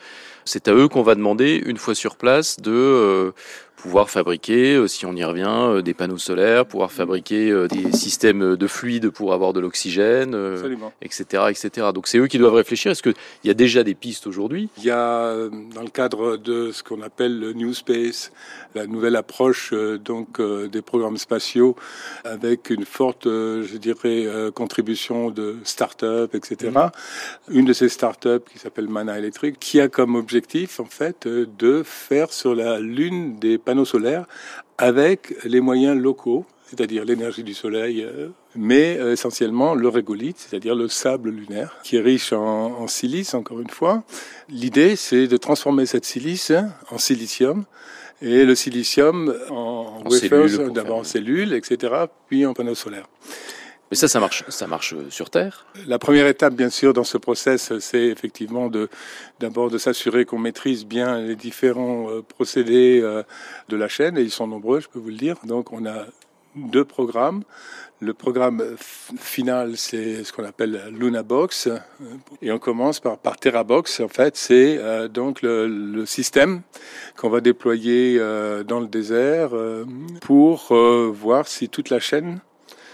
c'est 0.49 0.69
à 0.69 0.75
eux 0.75 0.89
qu'on 0.89 1.03
va 1.03 1.15
demander, 1.15 1.63
une 1.65 1.77
fois 1.77 1.95
sur 1.95 2.17
place, 2.17 2.57
de 2.59 2.73
euh, 2.73 3.33
pouvoir 3.77 4.11
fabriquer, 4.11 4.75
euh, 4.75 4.89
si 4.89 5.07
on 5.07 5.15
y 5.15 5.23
revient, 5.23 5.47
euh, 5.47 5.83
des 5.83 5.95
panneaux 5.95 6.19
solaires, 6.19 6.67
pouvoir 6.67 6.91
fabriquer 6.91 7.67
des 7.69 7.93
systèmes 7.93 8.57
de 8.57 8.67
fluides 8.67 9.11
pour 9.11 9.35
avoir 9.35 9.53
de 9.53 9.61
l'oxygène, 9.61 10.35
etc., 11.03 11.45
etc. 11.51 11.89
Donc 11.95 12.09
c'est 12.09 12.19
eux 12.19 12.27
qui 12.27 12.39
doivent 12.39 12.55
réfléchir. 12.55 12.91
Est-ce 12.93 13.03
qu'il 13.03 13.15
y 13.45 13.51
a 13.51 13.55
déjà 13.55 13.85
des 13.85 13.95
pistes 13.95 14.27
aujourd'hui? 14.27 14.71
Il 14.79 14.85
y 14.85 14.91
a, 14.91 15.35
dans 15.75 15.83
le 15.83 15.91
cadre 15.91 16.37
de 16.37 16.73
ce 16.73 16.83
qu'on 16.83 17.03
appelle 17.03 17.39
le 17.39 17.53
New 17.53 17.75
Space, 17.75 18.33
la 18.75 18.87
nouvelle 18.87 19.17
approche 19.17 19.73
donc 20.05 20.41
des 20.41 20.83
programmes 20.83 21.19
spatiaux, 21.19 21.77
avec 22.25 22.71
une 22.71 22.85
forte, 22.85 23.25
je 23.25 23.77
dirais, 23.77 24.27
contribution 24.55 25.31
de 25.31 25.57
start-up, 25.65 26.35
etc. 26.35 26.73
Mmh. 26.75 27.55
Une 27.55 27.65
de 27.67 27.73
ces 27.73 27.89
start-up 27.89 28.49
qui 28.51 28.59
s'appelle 28.59 28.89
Mana 28.89 29.19
Electric, 29.19 29.59
qui 29.59 29.81
a 29.81 29.89
comme 29.89 30.17
objectif 30.39 30.79
en 30.79 30.85
fait 30.85 31.27
de 31.27 31.83
faire 31.85 32.33
sur 32.33 32.55
la 32.55 32.79
Lune 32.79 33.39
des 33.39 33.59
panneaux 33.59 33.85
solaires 33.85 34.27
avec 34.79 35.35
les 35.45 35.61
moyens 35.61 36.01
locaux, 36.01 36.47
c'est-à-dire 36.67 37.05
l'énergie 37.05 37.43
du 37.43 37.55
soleil, 37.55 38.03
euh, 38.05 38.29
mais 38.55 38.97
euh, 38.99 39.13
essentiellement 39.13 39.75
le 39.75 39.89
régolithe, 39.89 40.39
c'est-à-dire 40.39 40.77
le 40.77 40.87
sable 40.87 41.31
lunaire, 41.31 41.77
qui 41.83 41.97
est 41.97 42.01
riche 42.01 42.33
en, 42.33 42.87
silice, 42.87 43.35
encore 43.35 43.61
une 43.61 43.71
fois. 43.71 44.05
L'idée, 44.49 44.95
c'est 44.95 45.27
de 45.27 45.37
transformer 45.37 45.87
cette 45.87 46.05
silice 46.05 46.53
en 46.91 46.99
silicium, 46.99 47.65
et 48.23 48.45
le 48.45 48.55
silicium 48.55 49.35
en, 49.51 50.03
en 50.05 50.69
d'abord 50.69 50.99
en 50.99 51.05
cellules, 51.05 51.53
etc., 51.55 52.05
puis 52.29 52.47
en 52.47 52.55
panneaux 52.55 52.77
solaires. 52.77 53.09
Mais 53.91 53.97
ça, 53.97 54.07
ça 54.07 54.21
marche, 54.21 54.45
ça 54.49 54.67
marche 54.67 54.95
sur 55.09 55.31
Terre. 55.31 55.65
La 55.87 55.99
première 55.99 56.27
étape, 56.27 56.55
bien 56.55 56.69
sûr, 56.69 56.93
dans 56.93 57.05
ce 57.05 57.17
process, 57.17 57.79
c'est 57.79 58.07
effectivement 58.07 58.69
de 58.69 58.89
d'abord 59.41 59.71
de 59.71 59.79
s'assurer 59.79 60.27
qu'on 60.27 60.39
maîtrise 60.39 60.85
bien 60.85 61.21
les 61.21 61.37
différents 61.37 62.11
euh, 62.11 62.23
procédés 62.23 63.01
euh, 63.03 63.23
de 63.69 63.77
la 63.77 63.89
chaîne, 63.89 64.19
et 64.19 64.23
ils 64.23 64.31
sont 64.31 64.47
nombreux, 64.47 64.81
je 64.81 64.89
peux 64.89 64.99
vous 64.99 65.09
le 65.09 65.17
dire. 65.17 65.37
Donc, 65.45 65.73
on 65.73 65.87
a 65.87 66.05
deux 66.55 66.85
programmes. 66.85 67.45
Le 68.01 68.15
programme 68.15 68.63
final, 69.19 69.77
c'est 69.77 70.23
ce 70.23 70.33
qu'on 70.33 70.45
appelle 70.45 70.81
Luna 70.93 71.23
Box, 71.23 71.69
et 72.43 72.53
on 72.53 72.59
commence 72.59 73.01
par, 73.01 73.17
par 73.19 73.39
TerraBox. 73.39 74.01
En 74.01 74.09
fait, 74.09 74.37
c'est 74.37 74.77
euh, 74.79 75.09
donc 75.09 75.41
le 75.43 76.05
système 76.05 76.61
qu'on 77.17 77.31
va 77.31 77.41
déployer 77.41 78.19
dans 78.19 78.81
le 78.81 78.87
désert 78.87 79.51
pour 80.21 80.73
voir 81.13 81.49
si 81.49 81.69
toute 81.69 81.91
la 81.91 81.99
chaîne 81.99 82.41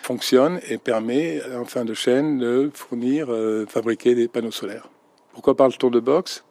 fonctionne 0.04 0.60
et 0.68 0.76
permet 0.76 1.40
en 1.56 1.64
fin 1.64 1.84
de 1.84 1.94
chaîne 1.94 2.38
de 2.38 2.70
fournir, 2.74 3.26
euh, 3.30 3.64
fabriquer 3.66 4.14
des 4.14 4.28
panneaux 4.28 4.50
solaires. 4.50 4.88
Pourquoi 5.32 5.56
parle-t-on 5.56 5.90
de 5.90 5.98
box? 5.98 6.44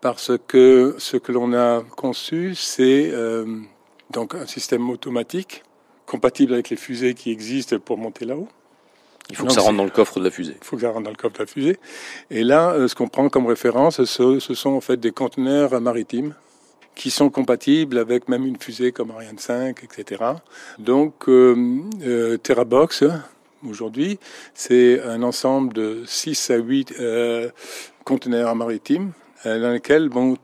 Parce 0.00 0.32
que 0.48 0.94
ce 0.98 1.18
que 1.18 1.30
l'on 1.30 1.52
a 1.52 1.82
conçu, 1.96 2.54
c'est 2.54 3.10
euh, 3.12 3.44
donc 4.10 4.34
un 4.34 4.46
système 4.46 4.88
automatique 4.88 5.62
compatible 6.06 6.54
avec 6.54 6.70
les 6.70 6.76
fusées 6.76 7.12
qui 7.12 7.30
existent 7.30 7.78
pour 7.78 7.98
monter 7.98 8.24
là-haut. 8.24 8.48
Il 9.28 9.36
faut 9.36 9.44
que 9.46 9.52
ça 9.52 9.60
rentre 9.60 9.76
dans 9.76 9.84
le 9.84 9.90
coffre 9.90 10.18
de 10.18 10.24
la 10.24 10.30
fusée. 10.30 10.56
Il 10.60 10.64
faut 10.64 10.76
que 10.76 10.82
ça 10.82 10.88
rentre 10.88 11.04
dans 11.04 11.10
le 11.10 11.16
coffre 11.16 11.34
de 11.34 11.40
la 11.40 11.46
fusée. 11.46 11.78
Et 12.30 12.42
là, 12.42 12.72
euh, 12.72 12.88
ce 12.88 12.94
qu'on 12.94 13.08
prend 13.08 13.28
comme 13.28 13.46
référence, 13.46 14.02
ce, 14.02 14.40
sont 14.40 14.70
en 14.70 14.80
fait 14.80 14.96
des 14.96 15.12
conteneurs 15.12 15.78
maritimes 15.82 16.34
qui 16.94 17.10
sont 17.10 17.30
compatibles 17.30 17.98
avec 17.98 18.28
même 18.28 18.46
une 18.46 18.58
fusée 18.58 18.92
comme 18.92 19.10
Ariane 19.10 19.38
5, 19.38 19.82
etc. 19.84 20.22
Donc, 20.78 21.28
euh, 21.28 21.80
euh, 22.02 22.36
TerraBox, 22.36 23.04
aujourd'hui, 23.66 24.18
c'est 24.54 25.02
un 25.02 25.22
ensemble 25.22 25.72
de 25.72 26.02
6 26.06 26.50
à 26.50 26.56
8 26.56 26.94
euh, 27.00 27.50
conteneurs 28.04 28.54
maritimes 28.54 29.12
dans 29.44 29.72
lesquels 29.72 30.10
bon, 30.10 30.36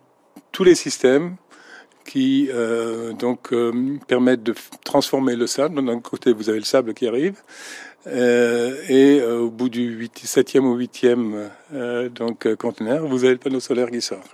tous 0.53 0.65
les 0.65 0.75
systèmes 0.75 1.37
qui 2.07 2.49
donc 3.19 3.53
permettent 4.07 4.43
de 4.43 4.55
transformer 4.85 5.37
le 5.37 5.47
sable. 5.47 5.85
D'un 5.85 6.01
côté, 6.01 6.33
vous 6.33 6.49
avez 6.49 6.61
le 6.61 6.65
sable 6.65 6.95
qui 6.95 7.07
arrive, 7.07 7.43
et 8.07 9.21
au 9.23 9.51
bout 9.51 9.69
du 9.69 9.83
8, 9.89 10.23
7e 10.25 10.61
ou 10.61 10.79
8e 10.79 11.49
euh, 11.75 12.09
donc, 12.09 12.55
conteneur, 12.57 13.07
vous 13.07 13.25
avez 13.25 13.35
le 13.35 13.39
panneau 13.39 13.61
solaire 13.61 13.91
qui 13.91 14.01
sort. 14.01 14.25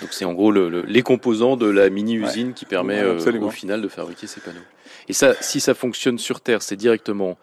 Donc 0.00 0.12
c'est 0.12 0.24
en 0.24 0.34
gros 0.34 0.50
le, 0.50 0.82
les 0.82 1.02
composants 1.02 1.56
de 1.56 1.68
la 1.68 1.90
mini-usine 1.90 2.52
qui 2.54 2.64
permet 2.64 3.02
au 3.04 3.50
final 3.50 3.82
de 3.82 3.88
fabriquer 3.88 4.26
ces 4.26 4.40
panneaux. 4.40 4.60
Et 5.08 5.12
ça, 5.12 5.34
si 5.40 5.60
ça 5.60 5.74
fonctionne 5.74 6.18
sur 6.18 6.40
Terre, 6.40 6.62
c'est 6.62 6.76
directement 6.76 7.38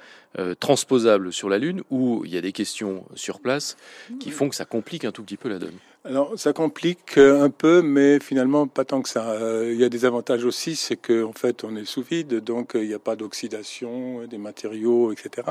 transposable 0.60 1.31
sur 1.31 1.48
la 1.48 1.60
Lune 1.60 1.83
ou 1.91 2.24
il 2.25 2.33
y 2.33 2.38
a 2.38 2.41
des 2.41 2.51
questions 2.51 3.05
sur 3.15 3.39
place 3.39 3.77
qui 4.19 4.31
font 4.31 4.50
que 4.50 4.55
ça 4.55 4.65
complique 4.65 5.05
un 5.05 5.12
tout 5.12 5.24
petit 5.24 5.38
peu 5.38 5.50
la 5.50 5.60
donne 5.60 5.77
alors, 6.05 6.33
ça 6.36 6.51
complique 6.51 7.17
un 7.17 7.50
peu, 7.50 7.81
mais 7.81 8.19
finalement 8.19 8.67
pas 8.67 8.83
tant 8.83 9.01
que 9.01 9.07
ça. 9.07 9.31
Euh, 9.31 9.69
il 9.72 9.79
y 9.79 9.86
a 9.86 9.89
des 9.89 10.03
avantages 10.03 10.43
aussi, 10.43 10.75
c'est 10.75 10.98
qu'en 10.98 11.29
en 11.29 11.31
fait, 11.31 11.63
on 11.63 11.77
est 11.77 11.86
sous 11.86 12.01
vide, 12.01 12.43
donc 12.43 12.75
euh, 12.75 12.83
il 12.83 12.89
n'y 12.89 12.93
a 12.93 13.00
pas 13.00 13.15
d'oxydation 13.15 14.25
des 14.27 14.38
matériaux, 14.38 15.13
etc. 15.13 15.48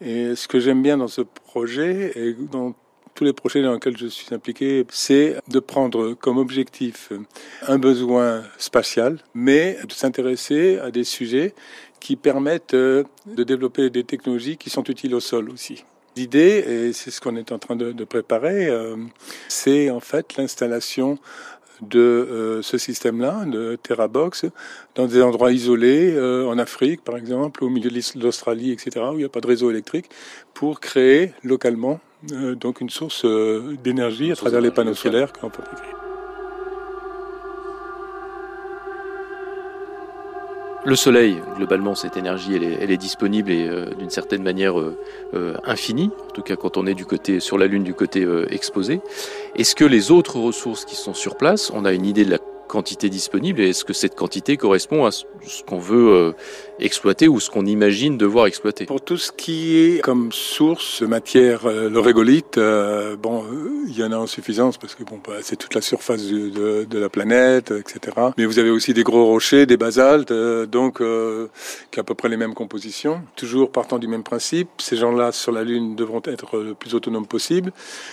Et 0.00 0.36
ce 0.36 0.46
que 0.46 0.60
j'aime 0.60 0.82
bien 0.82 0.98
dans 0.98 1.08
ce 1.08 1.22
projet, 1.22 2.12
et 2.14 2.32
dans 2.32 2.76
tous 3.14 3.24
les 3.24 3.32
projets 3.32 3.62
dans 3.62 3.74
lesquels 3.74 3.96
je 3.96 4.06
suis 4.06 4.34
impliqué, 4.34 4.86
c'est 4.90 5.36
de 5.48 5.60
prendre 5.60 6.14
comme 6.14 6.38
objectif 6.38 7.12
un 7.66 7.78
besoin 7.78 8.42
spatial, 8.58 9.18
mais 9.34 9.78
de 9.86 9.92
s'intéresser 9.92 10.78
à 10.78 10.90
des 10.90 11.04
sujets 11.04 11.54
qui 12.02 12.16
permettent 12.16 12.74
euh, 12.74 13.04
de 13.26 13.44
développer 13.44 13.88
des 13.88 14.02
technologies 14.02 14.56
qui 14.56 14.70
sont 14.70 14.82
utiles 14.84 15.14
au 15.14 15.20
sol 15.20 15.48
aussi. 15.50 15.84
L'idée, 16.16 16.64
et 16.66 16.92
c'est 16.92 17.12
ce 17.12 17.20
qu'on 17.20 17.36
est 17.36 17.52
en 17.52 17.58
train 17.58 17.76
de, 17.76 18.04
préparer, 18.04 18.66
euh, 18.66 18.96
c'est 19.48 19.88
en 19.88 20.00
fait 20.00 20.36
l'installation 20.36 21.18
de 21.80 22.00
euh, 22.00 22.62
ce 22.62 22.76
système-là, 22.76 23.44
de 23.46 23.78
TerraBox, 23.80 24.46
dans 24.96 25.06
des 25.06 25.22
endroits 25.22 25.52
isolés, 25.52 26.18
en 26.44 26.58
Afrique 26.58 27.02
par 27.04 27.16
exemple, 27.16 27.62
au 27.62 27.68
milieu 27.68 27.90
de 27.90 28.20
l'Australie, 28.20 28.72
etc., 28.72 29.06
où 29.10 29.14
il 29.14 29.18
n'y 29.18 29.24
a 29.24 29.28
pas 29.28 29.40
de 29.40 29.46
réseau 29.46 29.70
électrique, 29.70 30.10
pour 30.54 30.80
créer 30.80 31.32
localement 31.44 32.00
donc 32.22 32.80
une 32.80 32.90
source 32.90 33.24
d'énergie 33.82 34.32
à 34.32 34.36
travers 34.36 34.60
les 34.60 34.70
panneaux 34.70 34.94
solaires 34.94 35.32
qu'on 35.32 35.50
peut 35.50 35.62
créer. 35.62 35.92
Le 40.84 40.96
soleil, 40.96 41.36
globalement, 41.56 41.94
cette 41.94 42.16
énergie, 42.16 42.56
elle 42.56 42.90
est, 42.90 42.96
disponible 42.96 43.52
et 43.52 43.68
euh, 43.68 43.94
d'une 44.00 44.10
certaine 44.10 44.42
manière 44.42 44.80
euh, 44.80 44.98
euh, 45.32 45.54
infinie, 45.64 46.10
en 46.28 46.32
tout 46.32 46.42
cas 46.42 46.56
quand 46.56 46.76
on 46.76 46.88
est 46.88 46.94
du 46.94 47.06
côté 47.06 47.38
sur 47.38 47.56
la 47.56 47.68
Lune, 47.68 47.84
du 47.84 47.94
côté 47.94 48.26
exposé. 48.50 49.00
Est-ce 49.54 49.76
que 49.76 49.84
les 49.84 50.10
autres 50.10 50.40
ressources 50.40 50.84
qui 50.84 50.96
sont 50.96 51.14
sur 51.14 51.36
place, 51.36 51.70
on 51.72 51.84
a 51.84 51.92
une 51.92 52.04
idée 52.04 52.24
de 52.24 52.32
la 52.32 52.38
quantité 52.66 53.08
disponible 53.10 53.60
et 53.60 53.68
est-ce 53.68 53.84
que 53.84 53.92
cette 53.92 54.16
quantité 54.16 54.56
correspond 54.56 55.04
à 55.04 55.10
ce 55.46 55.62
qu'on 55.62 55.78
veut 55.78 56.08
euh, 56.08 56.32
exploiter 56.78 57.28
ou 57.28 57.40
ce 57.40 57.50
qu'on 57.50 57.66
imagine 57.66 58.16
devoir 58.16 58.46
exploiter 58.46 58.86
Pour 58.86 59.00
tout 59.00 59.16
ce 59.16 59.32
qui 59.32 59.76
est 59.76 60.00
comme 60.00 60.32
source 60.32 61.02
de 61.02 61.06
matière, 61.06 61.66
euh, 61.66 61.88
le 61.88 61.98
régolithe, 61.98 62.58
euh, 62.58 63.16
bon, 63.16 63.44
il 63.86 63.96
y 63.96 64.04
en 64.04 64.12
a 64.12 64.16
en 64.16 64.26
suffisance 64.26 64.78
parce 64.78 64.94
que 64.94 65.04
bon, 65.04 65.20
bah, 65.26 65.34
c'est 65.42 65.56
toute 65.56 65.74
la 65.74 65.80
surface 65.80 66.24
de, 66.26 66.84
de, 66.84 66.98
la 66.98 67.08
planète, 67.08 67.72
etc. 67.72 68.16
Mais 68.38 68.46
vous 68.46 68.58
avez 68.58 68.70
aussi 68.70 68.94
des 68.94 69.02
gros 69.02 69.26
rochers, 69.26 69.66
des 69.66 69.76
basaltes, 69.76 70.32
donc 70.32 70.98
qui 70.98 71.04
ont 71.04 71.48
à 72.00 72.04
peu 72.04 72.14
près 72.14 72.28
les 72.28 72.36
mêmes 72.36 72.54
compositions. 72.54 73.22
Toujours 73.36 73.70
partant 73.70 73.98
du 73.98 74.06
même 74.06 74.22
principe, 74.22 74.68
ces 74.78 74.96
gens-là 74.96 75.32
sur 75.32 75.52
la 75.52 75.64
Lune 75.64 75.96
devront 75.96 76.22
être 76.24 76.58
le 76.58 76.74
plus 76.74 76.94
autonomes 76.94 77.26
possible. 77.26 77.72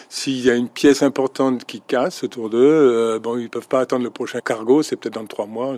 S'il 0.09 0.43
y 0.43 0.49
a 0.49 0.55
une 0.55 0.69
pièce 0.69 1.03
importante 1.03 1.65
qui 1.65 1.81
casse 1.81 2.23
autour 2.23 2.49
d'eux, 2.49 3.19
bon, 3.19 3.37
ils 3.37 3.49
peuvent 3.49 3.67
pas 3.67 3.81
attendre 3.81 4.03
le 4.03 4.09
prochain 4.09 4.41
cargo, 4.41 4.81
c'est 4.81 4.95
peut-être 4.95 5.15
dans 5.15 5.25
trois 5.25 5.45
mois. 5.45 5.75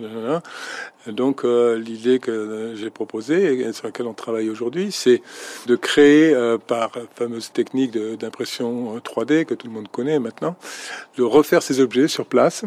Donc 1.06 1.41
euh, 1.44 1.78
l'idée 1.78 2.18
que 2.18 2.74
j'ai 2.74 2.90
proposée 2.90 3.60
et 3.60 3.72
sur 3.72 3.86
laquelle 3.86 4.06
on 4.06 4.14
travaille 4.14 4.50
aujourd'hui, 4.50 4.92
c'est 4.92 5.22
de 5.66 5.76
créer 5.76 6.34
euh, 6.34 6.58
par 6.58 6.92
fameuse 7.14 7.52
technique 7.52 7.92
d'impression 7.92 8.96
3D 8.98 9.44
que 9.44 9.54
tout 9.54 9.66
le 9.66 9.72
monde 9.72 9.88
connaît 9.88 10.18
maintenant, 10.18 10.56
de 11.16 11.22
refaire 11.22 11.62
ces 11.62 11.80
objets 11.80 12.08
sur 12.08 12.26
place 12.26 12.64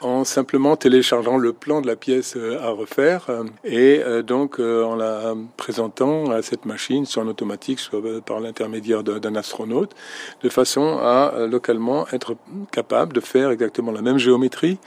en 0.00 0.24
simplement 0.24 0.76
téléchargeant 0.76 1.38
le 1.38 1.52
plan 1.52 1.80
de 1.80 1.86
la 1.86 1.96
pièce 1.96 2.34
euh, 2.36 2.60
à 2.60 2.70
refaire 2.70 3.30
et 3.64 4.00
donc 4.26 4.58
en 4.58 4.96
la 4.96 5.34
présentant 5.56 6.30
à 6.30 6.42
cette 6.42 6.64
machine 6.64 7.06
soit 7.06 7.22
en 7.22 7.28
automatique, 7.28 7.78
soit 7.78 8.00
par 8.24 8.40
l'intermédiaire 8.40 9.02
d'un 9.02 9.34
astronaute, 9.36 9.94
de 10.42 10.48
façon 10.48 10.98
à 10.98 11.46
localement 11.48 12.06
être 12.12 12.36
capable 12.70 13.12
de 13.12 13.20
faire 13.20 13.50
exactement 13.50 13.92
la 13.92 14.02
même 14.02 14.18
géométrie 14.18 14.78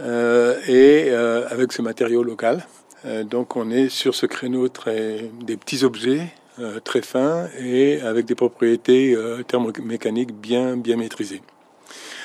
et 0.00 1.10
avec 1.50 1.72
ce 1.72 1.82
matériau 1.82 2.22
local. 2.22 2.64
Euh, 3.04 3.24
donc 3.24 3.56
on 3.56 3.70
est 3.70 3.88
sur 3.88 4.14
ce 4.14 4.26
créneau 4.26 4.68
des 4.68 5.56
petits 5.56 5.84
objets 5.84 6.28
euh, 6.60 6.78
très 6.80 7.02
fins 7.02 7.48
et 7.58 8.00
avec 8.00 8.26
des 8.26 8.34
propriétés 8.34 9.14
euh, 9.14 9.42
thermomécaniques 9.42 10.32
bien, 10.32 10.76
bien 10.76 10.96
maîtrisées. 10.96 11.42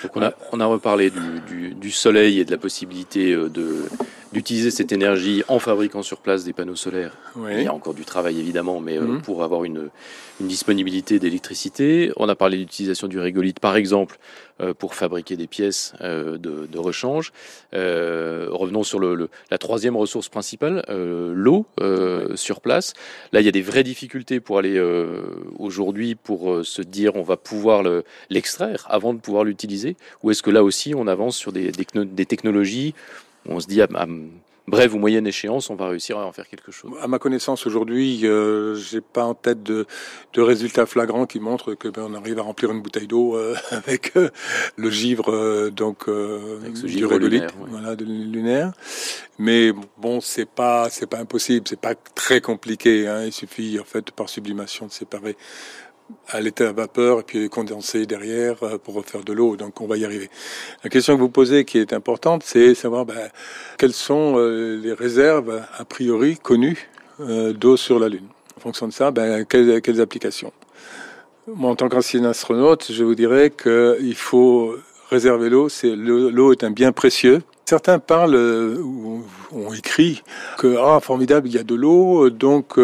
Donc 0.04 0.12
on 0.16 0.22
a, 0.22 0.34
on 0.52 0.60
a 0.60 0.66
reparlé 0.66 1.10
du, 1.10 1.74
du, 1.74 1.92
soleil 1.92 2.40
et 2.40 2.46
de 2.46 2.52
la 2.52 2.60
possibilité 2.60 3.34
de, 3.34 3.86
d'utiliser 4.38 4.72
cette 4.72 4.91
énergie 4.91 5.44
en 5.48 5.60
fabriquant 5.60 6.03
sur 6.03 6.20
place 6.20 6.44
des 6.44 6.53
panneaux 6.53 6.75
solaires. 6.75 7.17
Il 7.50 7.63
y 7.63 7.67
a 7.67 7.74
encore 7.74 7.94
du 7.94 8.06
travail 8.06 8.39
évidemment, 8.39 8.79
mais 8.79 9.00
mhm. 9.00 9.22
pour 9.22 9.44
avoir 9.44 9.63
une, 9.63 9.89
une 10.39 10.48
disponibilité 10.48 11.20
d'électricité. 11.20 12.12
On 12.17 12.29
a 12.29 12.36
parlé 12.36 12.58
d'utilisation 12.58 13.08
du 13.08 13.20
régolithe, 13.20 13.60
par 13.60 13.75
exemple, 13.75 14.20
euh, 14.62 14.74
pour 14.74 14.96
fabriquer 14.96 15.36
des 15.36 15.48
pièces 15.48 15.94
euh, 16.01 16.38
de, 16.38 16.67
de, 16.72 16.79
rechange. 16.79 17.32
Euh, 17.74 18.48
revenons 18.50 18.84
sur 18.84 19.00
le, 19.00 19.29
la 19.51 19.58
troisième 19.58 19.96
ressource 19.96 20.29
principale, 20.29 20.84
l'eau 20.88 21.65
sur 22.36 22.62
place. 22.62 22.94
Là, 23.34 23.41
il 23.41 23.46
y 23.46 23.50
a 23.50 23.51
des 23.51 23.62
vraies 23.62 23.84
difficultés 23.84 24.39
pour 24.39 24.60
aller 24.60 24.79
aujourd'hui 25.58 26.15
pour 26.15 26.65
se 26.65 26.82
dire 26.82 27.15
on 27.15 27.24
va 27.24 27.38
pouvoir 27.38 27.84
l'extraire 28.29 28.86
avant 28.89 29.13
de 29.13 29.20
pouvoir 29.20 29.44
l'utiliser. 29.44 29.96
Ou 30.24 30.32
est-ce 30.32 30.44
que 30.44 30.51
là 30.51 30.63
aussi 30.63 30.94
on 30.96 31.08
avance 31.08 31.36
sur 31.38 31.51
des, 31.51 31.72
des, 31.72 31.86
des 32.06 32.25
technologies 32.25 32.94
on 33.48 33.60
se 33.60 33.68
dit 33.68 33.82
à, 33.82 33.88
brève 34.68 34.94
ou 34.94 35.00
moyenne 35.00 35.25
échéance, 35.25 35.70
on 35.70 35.75
va 35.75 35.88
réussir 35.88 36.18
à 36.18 36.25
en 36.25 36.32
faire 36.32 36.48
quelque 36.48 36.72
chose. 36.72 36.92
À 37.01 37.08
ma 37.08 37.20
connaissance, 37.20 37.66
aujourd'hui, 37.66 38.25
euh, 38.25 38.75
j'ai 38.75 39.01
pas 39.01 39.24
en 39.24 39.34
tête 39.34 39.63
de, 39.63 39.86
de, 40.34 40.42
résultats 40.42 40.86
flagrants 40.86 41.25
qui 41.25 41.39
montrent 41.39 41.74
que 41.74 41.88
ben, 41.88 42.04
on 42.10 42.13
arrive 42.13 42.38
à 42.39 42.42
remplir 42.42 42.72
une 42.72 42.82
bouteille 42.82 43.08
d'eau 43.08 43.36
euh, 43.36 43.56
avec 43.72 44.18
euh, 44.18 44.30
le 44.75 44.89
givre 44.89 45.32
euh, 45.32 45.70
donc 45.70 46.08
avec 46.08 46.75
ce 46.75 46.86
du 46.86 47.08
lunaire, 47.08 47.51
voilà, 47.68 47.96
de 47.96 48.04
lunaire. 48.04 48.74
Mais 49.39 49.72
bon, 49.98 50.20
c'est 50.20 50.50
pas 50.50 50.89
c'est 50.89 51.08
pas 51.08 51.20
impossible, 51.20 51.68
c'est 51.68 51.80
pas 51.80 51.96
très 51.96 52.42
compliqué. 52.42 53.08
Hein, 53.08 53.24
il 53.25 53.32
suffit 53.32 53.80
en 53.80 53.86
fait 53.86 54.12
par 54.12 54.27
sublimation 54.27 54.88
de 54.88 54.92
séparer 54.92 55.38
à 56.30 56.42
l'état 56.42 56.70
à 56.70 56.72
vapeur 56.72 57.20
et 57.20 57.24
puis 57.24 57.50
condenser 57.50 58.06
derrière 58.06 58.64
euh, 58.64 58.78
pour 58.78 58.96
refaire 58.96 59.24
de 59.24 59.34
l'eau. 59.34 59.56
Donc 59.56 59.82
on 59.82 59.88
va 59.88 59.98
y 59.98 60.06
arriver. 60.06 60.30
La 60.84 60.90
question 60.90 61.16
que 61.16 61.22
vous 61.22 61.30
posez 61.30 61.66
qui 61.66 61.78
est 61.78 61.94
importante, 61.94 62.44
c'est 62.46 62.76
savoir 62.76 63.06
ben, 63.06 63.30
quelles 63.78 63.94
sont 63.94 64.36
euh, 64.38 64.80
les 64.82 64.94
réserves 64.94 65.64
a 65.78 65.86
priori 65.86 66.38
connues 66.38 66.90
euh, 67.20 67.54
d'eau 67.54 67.78
sur 67.78 68.00
la 68.00 68.10
Lune. 68.10 68.28
En 68.58 68.60
fonction 68.60 68.88
de 68.88 68.94
ça, 68.94 69.12
ben, 69.12 69.46
quelles, 69.46 70.02
applications 70.02 70.52
Moi, 71.48 71.72
en 71.72 71.76
tant 71.76 71.90
qu'ancien 71.90 72.24
astronaute, 72.26 72.92
je 72.92 73.04
vous 73.04 73.16
dirais 73.16 73.52
qu'il 73.52 74.16
faut 74.16 74.76
réserver 75.10 75.50
l'eau. 75.50 75.68
L'eau 75.84 76.52
est 76.52 76.64
un 76.64 76.72
bien 76.72 76.92
précieux. 76.92 77.42
Certains 77.66 78.00
parlent 78.00 78.36
ou 78.82 79.24
ont 79.52 79.74
écrit 79.74 80.24
que 80.58 80.78
ah 80.80 81.00
formidable, 81.02 81.48
il 81.50 81.54
y 81.54 81.58
a 81.58 81.64
de 81.64 81.76
l'eau, 81.76 82.30
donc 82.30 82.80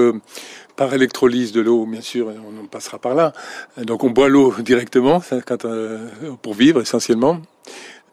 par 0.76 0.94
électrolyse 0.94 1.52
de 1.52 1.62
l'eau, 1.62 1.86
bien 1.86 2.02
sûr, 2.02 2.28
on 2.28 2.66
passera 2.66 2.98
par 2.98 3.16
là. 3.16 3.34
Donc 3.78 4.04
on 4.04 4.10
boit 4.10 4.30
l'eau 4.30 4.54
directement 4.60 5.22
euh, 5.66 6.08
pour 6.42 6.54
vivre 6.54 6.82
essentiellement. 6.82 7.40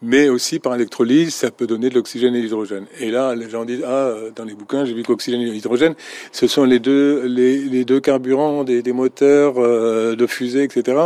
mais 0.03 0.29
aussi 0.29 0.57
par 0.57 0.73
électrolyse, 0.73 1.33
ça 1.35 1.51
peut 1.51 1.67
donner 1.67 1.89
de 1.89 1.95
l'oxygène 1.95 2.33
et 2.33 2.39
de 2.39 2.43
l'hydrogène. 2.43 2.85
Et 2.99 3.11
là, 3.11 3.35
les 3.35 3.49
gens 3.49 3.65
disent, 3.65 3.83
ah, 3.85 4.13
dans 4.35 4.45
les 4.45 4.55
bouquins, 4.55 4.83
j'ai 4.83 4.93
vu 4.93 5.03
qu'oxygène 5.03 5.41
et 5.41 5.51
l'hydrogène, 5.51 5.93
ce 6.31 6.47
sont 6.47 6.63
les 6.63 6.79
deux, 6.79 7.23
les, 7.25 7.85
deux 7.85 7.99
carburants 7.99 8.63
des, 8.63 8.81
des 8.81 8.93
moteurs 8.93 9.55
euh, 9.57 10.15
de 10.15 10.25
fusée, 10.25 10.63
etc. 10.63 10.97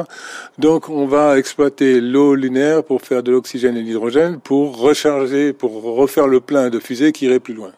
Donc, 0.60 0.88
on 0.88 1.08
va 1.08 1.38
exploiter 1.38 2.00
l'eau 2.00 2.36
lunaire 2.36 2.84
pour 2.86 3.02
faire 3.02 3.22
de 3.22 3.32
l'oxygène 3.32 3.76
et 3.76 3.82
de 3.82 3.86
l'hydrogène, 3.86 4.40
pour 4.40 4.78
recharger, 4.78 5.52
pour 5.52 5.84
refaire 5.84 6.28
le 6.28 6.40
plein 6.40 6.70
de 6.70 6.80
fusée 6.80 7.12
qui 7.12 7.26
irait 7.26 7.42
plus 7.42 7.54
loin. 7.54 7.72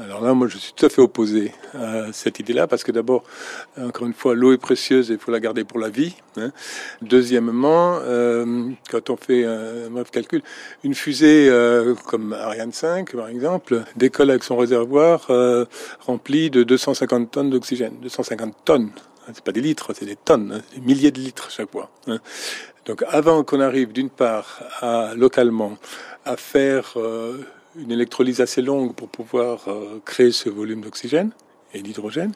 Alors 0.00 0.22
là, 0.22 0.32
moi, 0.32 0.46
je 0.46 0.58
suis 0.58 0.72
tout 0.74 0.86
à 0.86 0.88
fait 0.88 1.02
opposé 1.02 1.52
à 1.74 2.12
cette 2.12 2.38
idée-là, 2.38 2.68
parce 2.68 2.84
que 2.84 2.92
d'abord, 2.92 3.24
encore 3.76 4.06
une 4.06 4.12
fois, 4.12 4.36
l'eau 4.36 4.52
est 4.52 4.58
précieuse 4.58 5.10
et 5.10 5.14
il 5.14 5.18
faut 5.18 5.32
la 5.32 5.40
garder 5.40 5.64
pour 5.64 5.80
la 5.80 5.88
vie. 5.88 6.14
Hein. 6.36 6.52
Deuxièmement, 7.02 7.98
euh, 8.02 8.70
quand 8.90 9.10
on 9.10 9.16
fait 9.16 9.44
un 9.44 9.90
bref 9.90 10.12
calcul, 10.12 10.42
une 10.84 10.94
fusée 10.94 11.48
euh, 11.50 11.96
comme 12.06 12.32
Ariane 12.32 12.72
5, 12.72 13.16
par 13.16 13.28
exemple, 13.28 13.82
décolle 13.96 14.30
avec 14.30 14.44
son 14.44 14.56
réservoir 14.56 15.26
euh, 15.30 15.64
rempli 16.06 16.48
de 16.48 16.62
250 16.62 17.32
tonnes 17.32 17.50
d'oxygène. 17.50 17.94
250 18.00 18.54
tonnes 18.64 18.90
hein, 19.26 19.32
c'est 19.34 19.42
pas 19.42 19.52
des 19.52 19.60
litres, 19.60 19.94
c'est 19.94 20.06
des 20.06 20.16
tonnes, 20.16 20.52
hein, 20.58 20.76
des 20.76 20.80
milliers 20.80 21.10
de 21.10 21.18
litres 21.18 21.50
chaque 21.50 21.72
fois. 21.72 21.90
Donc 22.86 23.04
avant 23.08 23.42
qu'on 23.42 23.60
arrive 23.60 23.92
d'une 23.92 24.10
part 24.10 24.62
à 24.80 25.14
localement 25.16 25.76
à 26.24 26.36
faire 26.36 26.94
une 27.78 27.90
électrolyse 27.92 28.40
assez 28.40 28.62
longue 28.62 28.94
pour 28.94 29.08
pouvoir 29.08 29.68
euh, 29.68 30.00
créer 30.04 30.32
ce 30.32 30.48
volume 30.48 30.80
d'oxygène 30.80 31.30
et 31.74 31.82
d'hydrogène, 31.82 32.32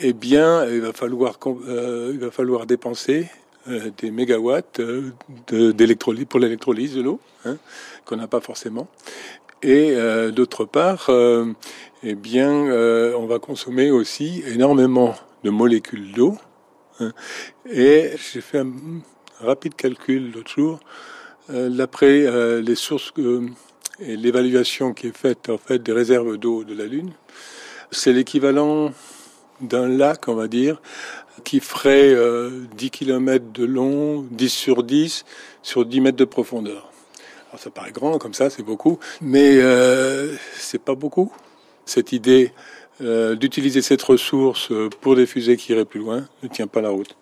eh 0.00 0.12
bien, 0.12 0.66
il 0.66 0.80
va 0.80 0.92
falloir, 0.92 1.38
euh, 1.46 2.10
il 2.12 2.20
va 2.20 2.30
falloir 2.30 2.66
dépenser 2.66 3.28
euh, 3.68 3.90
des 3.98 4.10
mégawatts 4.10 4.80
d'électrolyse 5.50 6.26
pour 6.26 6.38
l'électrolyse 6.38 6.94
de 6.94 7.02
l'eau, 7.02 7.20
hein, 7.44 7.56
qu'on 8.04 8.16
n'a 8.16 8.26
pas 8.26 8.40
forcément. 8.40 8.88
Et 9.62 9.96
d'autre 10.30 10.66
part, 10.66 11.10
eh 12.04 12.14
bien, 12.14 12.48
on 12.48 13.26
va 13.26 13.40
consommer 13.40 13.90
aussi 13.90 14.44
énormément 14.46 15.16
de 15.42 15.50
molécules 15.50 16.12
d'eau. 16.12 16.38
Hein. 17.00 17.12
et 17.68 18.12
j'ai 18.32 18.40
fait 18.40 18.58
un 18.58 18.72
rapide 19.40 19.74
calcul 19.74 20.30
l'autre 20.30 20.50
jour. 20.50 20.78
D'après 21.48 22.60
les 22.60 22.74
sources 22.76 23.12
et 24.00 24.16
l'évaluation 24.16 24.92
qui 24.92 25.08
est 25.08 25.16
faite 25.16 25.48
en 25.48 25.58
fait 25.58 25.82
des 25.82 25.92
réserves 25.92 26.36
d'eau 26.36 26.64
de 26.64 26.74
la 26.74 26.86
Lune, 26.86 27.12
c'est 27.90 28.12
l'équivalent 28.12 28.92
d'un 29.60 29.88
lac, 29.88 30.28
on 30.28 30.34
va 30.34 30.48
dire, 30.48 30.80
qui 31.44 31.60
ferait 31.60 32.10
10 32.10 32.16
euh, 32.16 32.66
km 32.90 33.44
de 33.52 33.64
long, 33.64 34.26
10 34.30 34.48
sur 34.48 34.82
10, 34.82 35.24
sur 35.62 35.84
10 35.84 36.00
mètres 36.00 36.16
de 36.16 36.24
profondeur. 36.24 36.90
Alors 37.50 37.60
ça 37.60 37.70
paraît 37.70 37.92
grand 37.92 38.18
comme 38.18 38.34
ça, 38.34 38.50
c'est 38.50 38.62
beaucoup, 38.62 38.98
mais 39.20 39.56
euh, 39.56 40.34
c'est 40.56 40.82
pas 40.82 40.94
beaucoup. 40.94 41.32
Cette 41.86 42.12
idée 42.12 42.52
euh, 43.00 43.36
d'utiliser 43.36 43.80
cette 43.80 44.02
ressource 44.02 44.70
pour 45.00 45.16
des 45.16 45.26
fusées 45.26 45.56
qui 45.56 45.72
iraient 45.72 45.84
plus 45.84 46.00
loin 46.00 46.26
ne 46.42 46.48
tient 46.48 46.66
pas 46.66 46.82
la 46.82 46.90
route. 46.90 47.16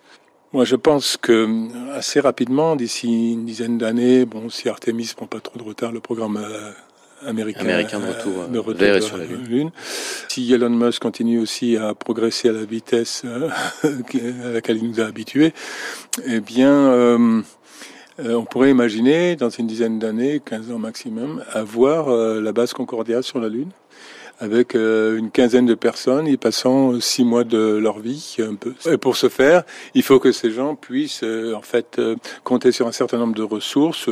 Moi, 0.53 0.63
je 0.63 0.77
pense 0.77 1.17
que 1.17 1.67
assez 1.93 2.21
rapidement, 2.21 2.77
d'ici 2.77 3.33
une 3.33 3.45
dizaine 3.45 3.77
d'années, 3.77 4.25
bon, 4.25 4.49
si 4.49 4.69
Artemis 4.69 5.11
prend 5.15 5.27
pas 5.27 5.41
trop 5.41 5.59
de 5.59 5.63
retard, 5.63 5.91
le 5.91 5.99
programme 5.99 6.37
euh, 6.37 6.71
américain, 7.27 7.61
américain 7.61 7.99
de 7.99 8.07
retour, 8.07 8.43
euh, 8.43 8.47
de 8.47 8.59
retour 8.59 9.03
sur 9.03 9.17
la 9.17 9.25
Lune. 9.25 9.71
Si 10.29 10.53
Elon 10.53 10.69
Musk 10.69 11.01
continue 11.01 11.39
aussi 11.39 11.75
à 11.75 11.93
progresser 11.93 12.47
à 12.47 12.53
la 12.53 12.63
vitesse 12.63 13.23
euh, 13.25 13.49
à 13.83 14.51
laquelle 14.53 14.77
il 14.77 14.89
nous 14.89 15.01
a 15.01 15.05
habitués, 15.05 15.53
eh 16.25 16.39
bien, 16.39 17.33
on 18.19 18.45
pourrait 18.45 18.71
imaginer, 18.71 19.35
dans 19.35 19.49
une 19.49 19.67
dizaine 19.67 19.99
d'années, 19.99 20.41
15 20.43 20.71
ans 20.71 20.79
maximum, 20.79 21.43
avoir 21.51 22.09
la 22.09 22.51
base 22.53 22.71
Concordia 22.71 23.21
sur 23.21 23.39
la 23.39 23.49
Lune 23.49 23.71
avec 24.39 24.75
euh, 24.75 25.17
une 25.17 25.31
quinzaine 25.31 25.65
de 25.65 25.73
personnes, 25.73 26.27
y 26.27 26.37
passant 26.37 26.99
six 26.99 27.23
mois 27.23 27.43
de 27.43 27.57
leur 27.57 27.99
vie 27.99 28.37
un 28.39 28.55
peu. 28.55 28.73
Et 28.91 28.97
pour 28.97 29.17
ce 29.17 29.29
faire, 29.29 29.63
il 29.93 30.03
faut 30.03 30.19
que 30.19 30.31
ces 30.31 30.51
gens 30.51 30.75
puissent 30.75 31.23
euh, 31.23 31.55
en 31.55 31.61
fait 31.61 31.97
euh, 31.97 32.15
compter 32.43 32.71
sur 32.71 32.87
un 32.87 32.91
certain 32.91 33.17
nombre 33.17 33.35
de 33.35 33.43
ressources 33.43 34.09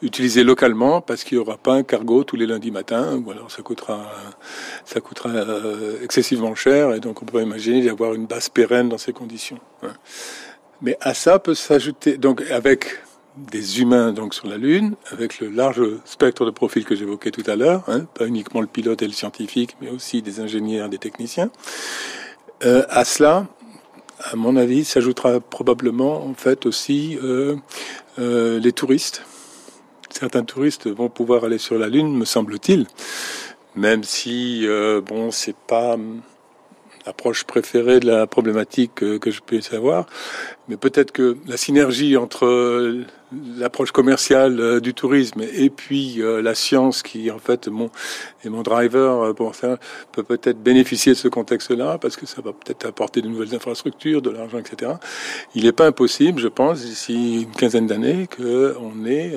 utilisées 0.00 0.44
localement, 0.44 1.00
parce 1.00 1.24
qu'il 1.24 1.38
n'y 1.38 1.42
aura 1.42 1.58
pas 1.58 1.74
un 1.74 1.82
cargo 1.82 2.24
tous 2.24 2.36
les 2.36 2.46
lundis 2.46 2.70
matins, 2.70 3.22
ou 3.24 3.30
alors 3.30 3.50
ça 3.50 3.62
coûtera 3.62 4.10
ça 4.84 5.00
coûtera 5.00 5.30
excessivement 6.02 6.54
cher, 6.54 6.94
et 6.94 7.00
donc 7.00 7.22
on 7.22 7.26
pourrait 7.26 7.44
imaginer 7.44 7.84
d'avoir 7.84 8.14
une 8.14 8.26
base 8.26 8.48
pérenne 8.48 8.88
dans 8.88 8.98
ces 8.98 9.12
conditions. 9.12 9.58
Mais 10.80 10.96
à 11.00 11.14
ça 11.14 11.38
peut 11.38 11.54
s'ajouter 11.54 12.16
donc 12.16 12.42
avec 12.50 12.98
des 13.36 13.80
humains 13.80 14.12
donc 14.12 14.34
sur 14.34 14.46
la 14.46 14.58
Lune, 14.58 14.94
avec 15.10 15.40
le 15.40 15.48
large 15.48 15.82
spectre 16.04 16.44
de 16.44 16.50
profils 16.50 16.84
que 16.84 16.94
j'évoquais 16.94 17.30
tout 17.30 17.48
à 17.50 17.56
l'heure, 17.56 17.84
hein, 17.88 18.06
pas 18.14 18.26
uniquement 18.26 18.60
le 18.60 18.66
pilote 18.66 19.02
et 19.02 19.06
le 19.06 19.12
scientifique, 19.12 19.76
mais 19.80 19.90
aussi 19.90 20.22
des 20.22 20.40
ingénieurs, 20.40 20.88
des 20.88 20.98
techniciens. 20.98 21.50
Euh, 22.64 22.84
à 22.90 23.04
cela, 23.04 23.46
à 24.20 24.36
mon 24.36 24.56
avis, 24.56 24.84
s'ajoutera 24.84 25.40
probablement 25.40 26.24
en 26.24 26.34
fait 26.34 26.66
aussi 26.66 27.18
euh, 27.22 27.56
euh, 28.18 28.60
les 28.60 28.72
touristes. 28.72 29.22
Certains 30.10 30.44
touristes 30.44 30.88
vont 30.88 31.08
pouvoir 31.08 31.44
aller 31.44 31.58
sur 31.58 31.78
la 31.78 31.88
Lune, 31.88 32.14
me 32.14 32.26
semble-t-il, 32.26 32.86
même 33.74 34.04
si 34.04 34.66
bon, 35.06 35.30
c'est 35.30 35.56
pas 35.56 35.96
l'approche 37.06 37.44
préférée 37.44 38.00
de 38.00 38.06
la 38.06 38.26
problématique 38.26 38.94
que, 38.94 39.30
je 39.30 39.40
peux 39.40 39.60
savoir. 39.60 40.06
Mais 40.68 40.76
peut-être 40.76 41.12
que 41.12 41.36
la 41.46 41.56
synergie 41.56 42.16
entre 42.16 42.46
euh, 42.46 43.04
l'approche 43.58 43.90
commerciale 43.90 44.60
euh, 44.60 44.80
du 44.80 44.94
tourisme 44.94 45.42
et 45.52 45.70
puis 45.70 46.22
euh, 46.22 46.40
la 46.40 46.54
science 46.54 47.02
qui 47.02 47.30
en 47.30 47.38
fait 47.38 47.68
mon, 47.68 47.90
est 48.44 48.48
mon 48.48 48.62
driver 48.62 49.34
pour 49.34 49.52
peut 50.12 50.22
peut-être 50.22 50.62
bénéficier 50.62 51.12
de 51.12 51.18
ce 51.18 51.28
contexte-là 51.28 51.98
parce 51.98 52.16
que 52.16 52.26
ça 52.26 52.40
va 52.40 52.52
peut-être 52.52 52.86
apporter 52.86 53.22
de 53.22 53.28
nouvelles 53.28 53.54
infrastructures, 53.54 54.22
de 54.22 54.30
l'argent, 54.30 54.58
etc. 54.58 54.92
Il 55.54 55.64
n'est 55.64 55.72
pas 55.72 55.86
impossible, 55.86 56.40
je 56.40 56.48
pense, 56.48 56.80
d'ici 56.80 57.42
une 57.42 57.52
quinzaine 57.52 57.86
d'années, 57.86 58.28
qu'on 58.34 59.04
ait 59.06 59.32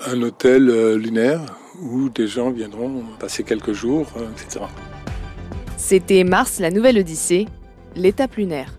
un 0.00 0.22
hôtel 0.22 0.94
lunaire 0.96 1.40
où 1.80 2.08
des 2.08 2.26
gens 2.26 2.50
viendront 2.50 3.04
passer 3.18 3.44
quelques 3.44 3.72
jours, 3.72 4.06
etc. 4.32 4.64
C'était 5.86 6.24
Mars, 6.24 6.60
la 6.60 6.70
nouvelle 6.70 6.96
Odyssée, 6.96 7.46
l'étape 7.94 8.36
lunaire. 8.36 8.78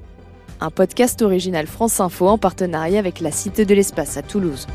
Un 0.60 0.72
podcast 0.72 1.22
original 1.22 1.68
France 1.68 2.00
Info 2.00 2.28
en 2.28 2.40
partenariat 2.40 2.98
avec 2.98 3.20
la 3.20 3.30
Cité 3.30 3.64
de 3.64 3.76
l'Espace 3.76 4.18
à 4.18 4.24
Toulouse. 4.24 4.66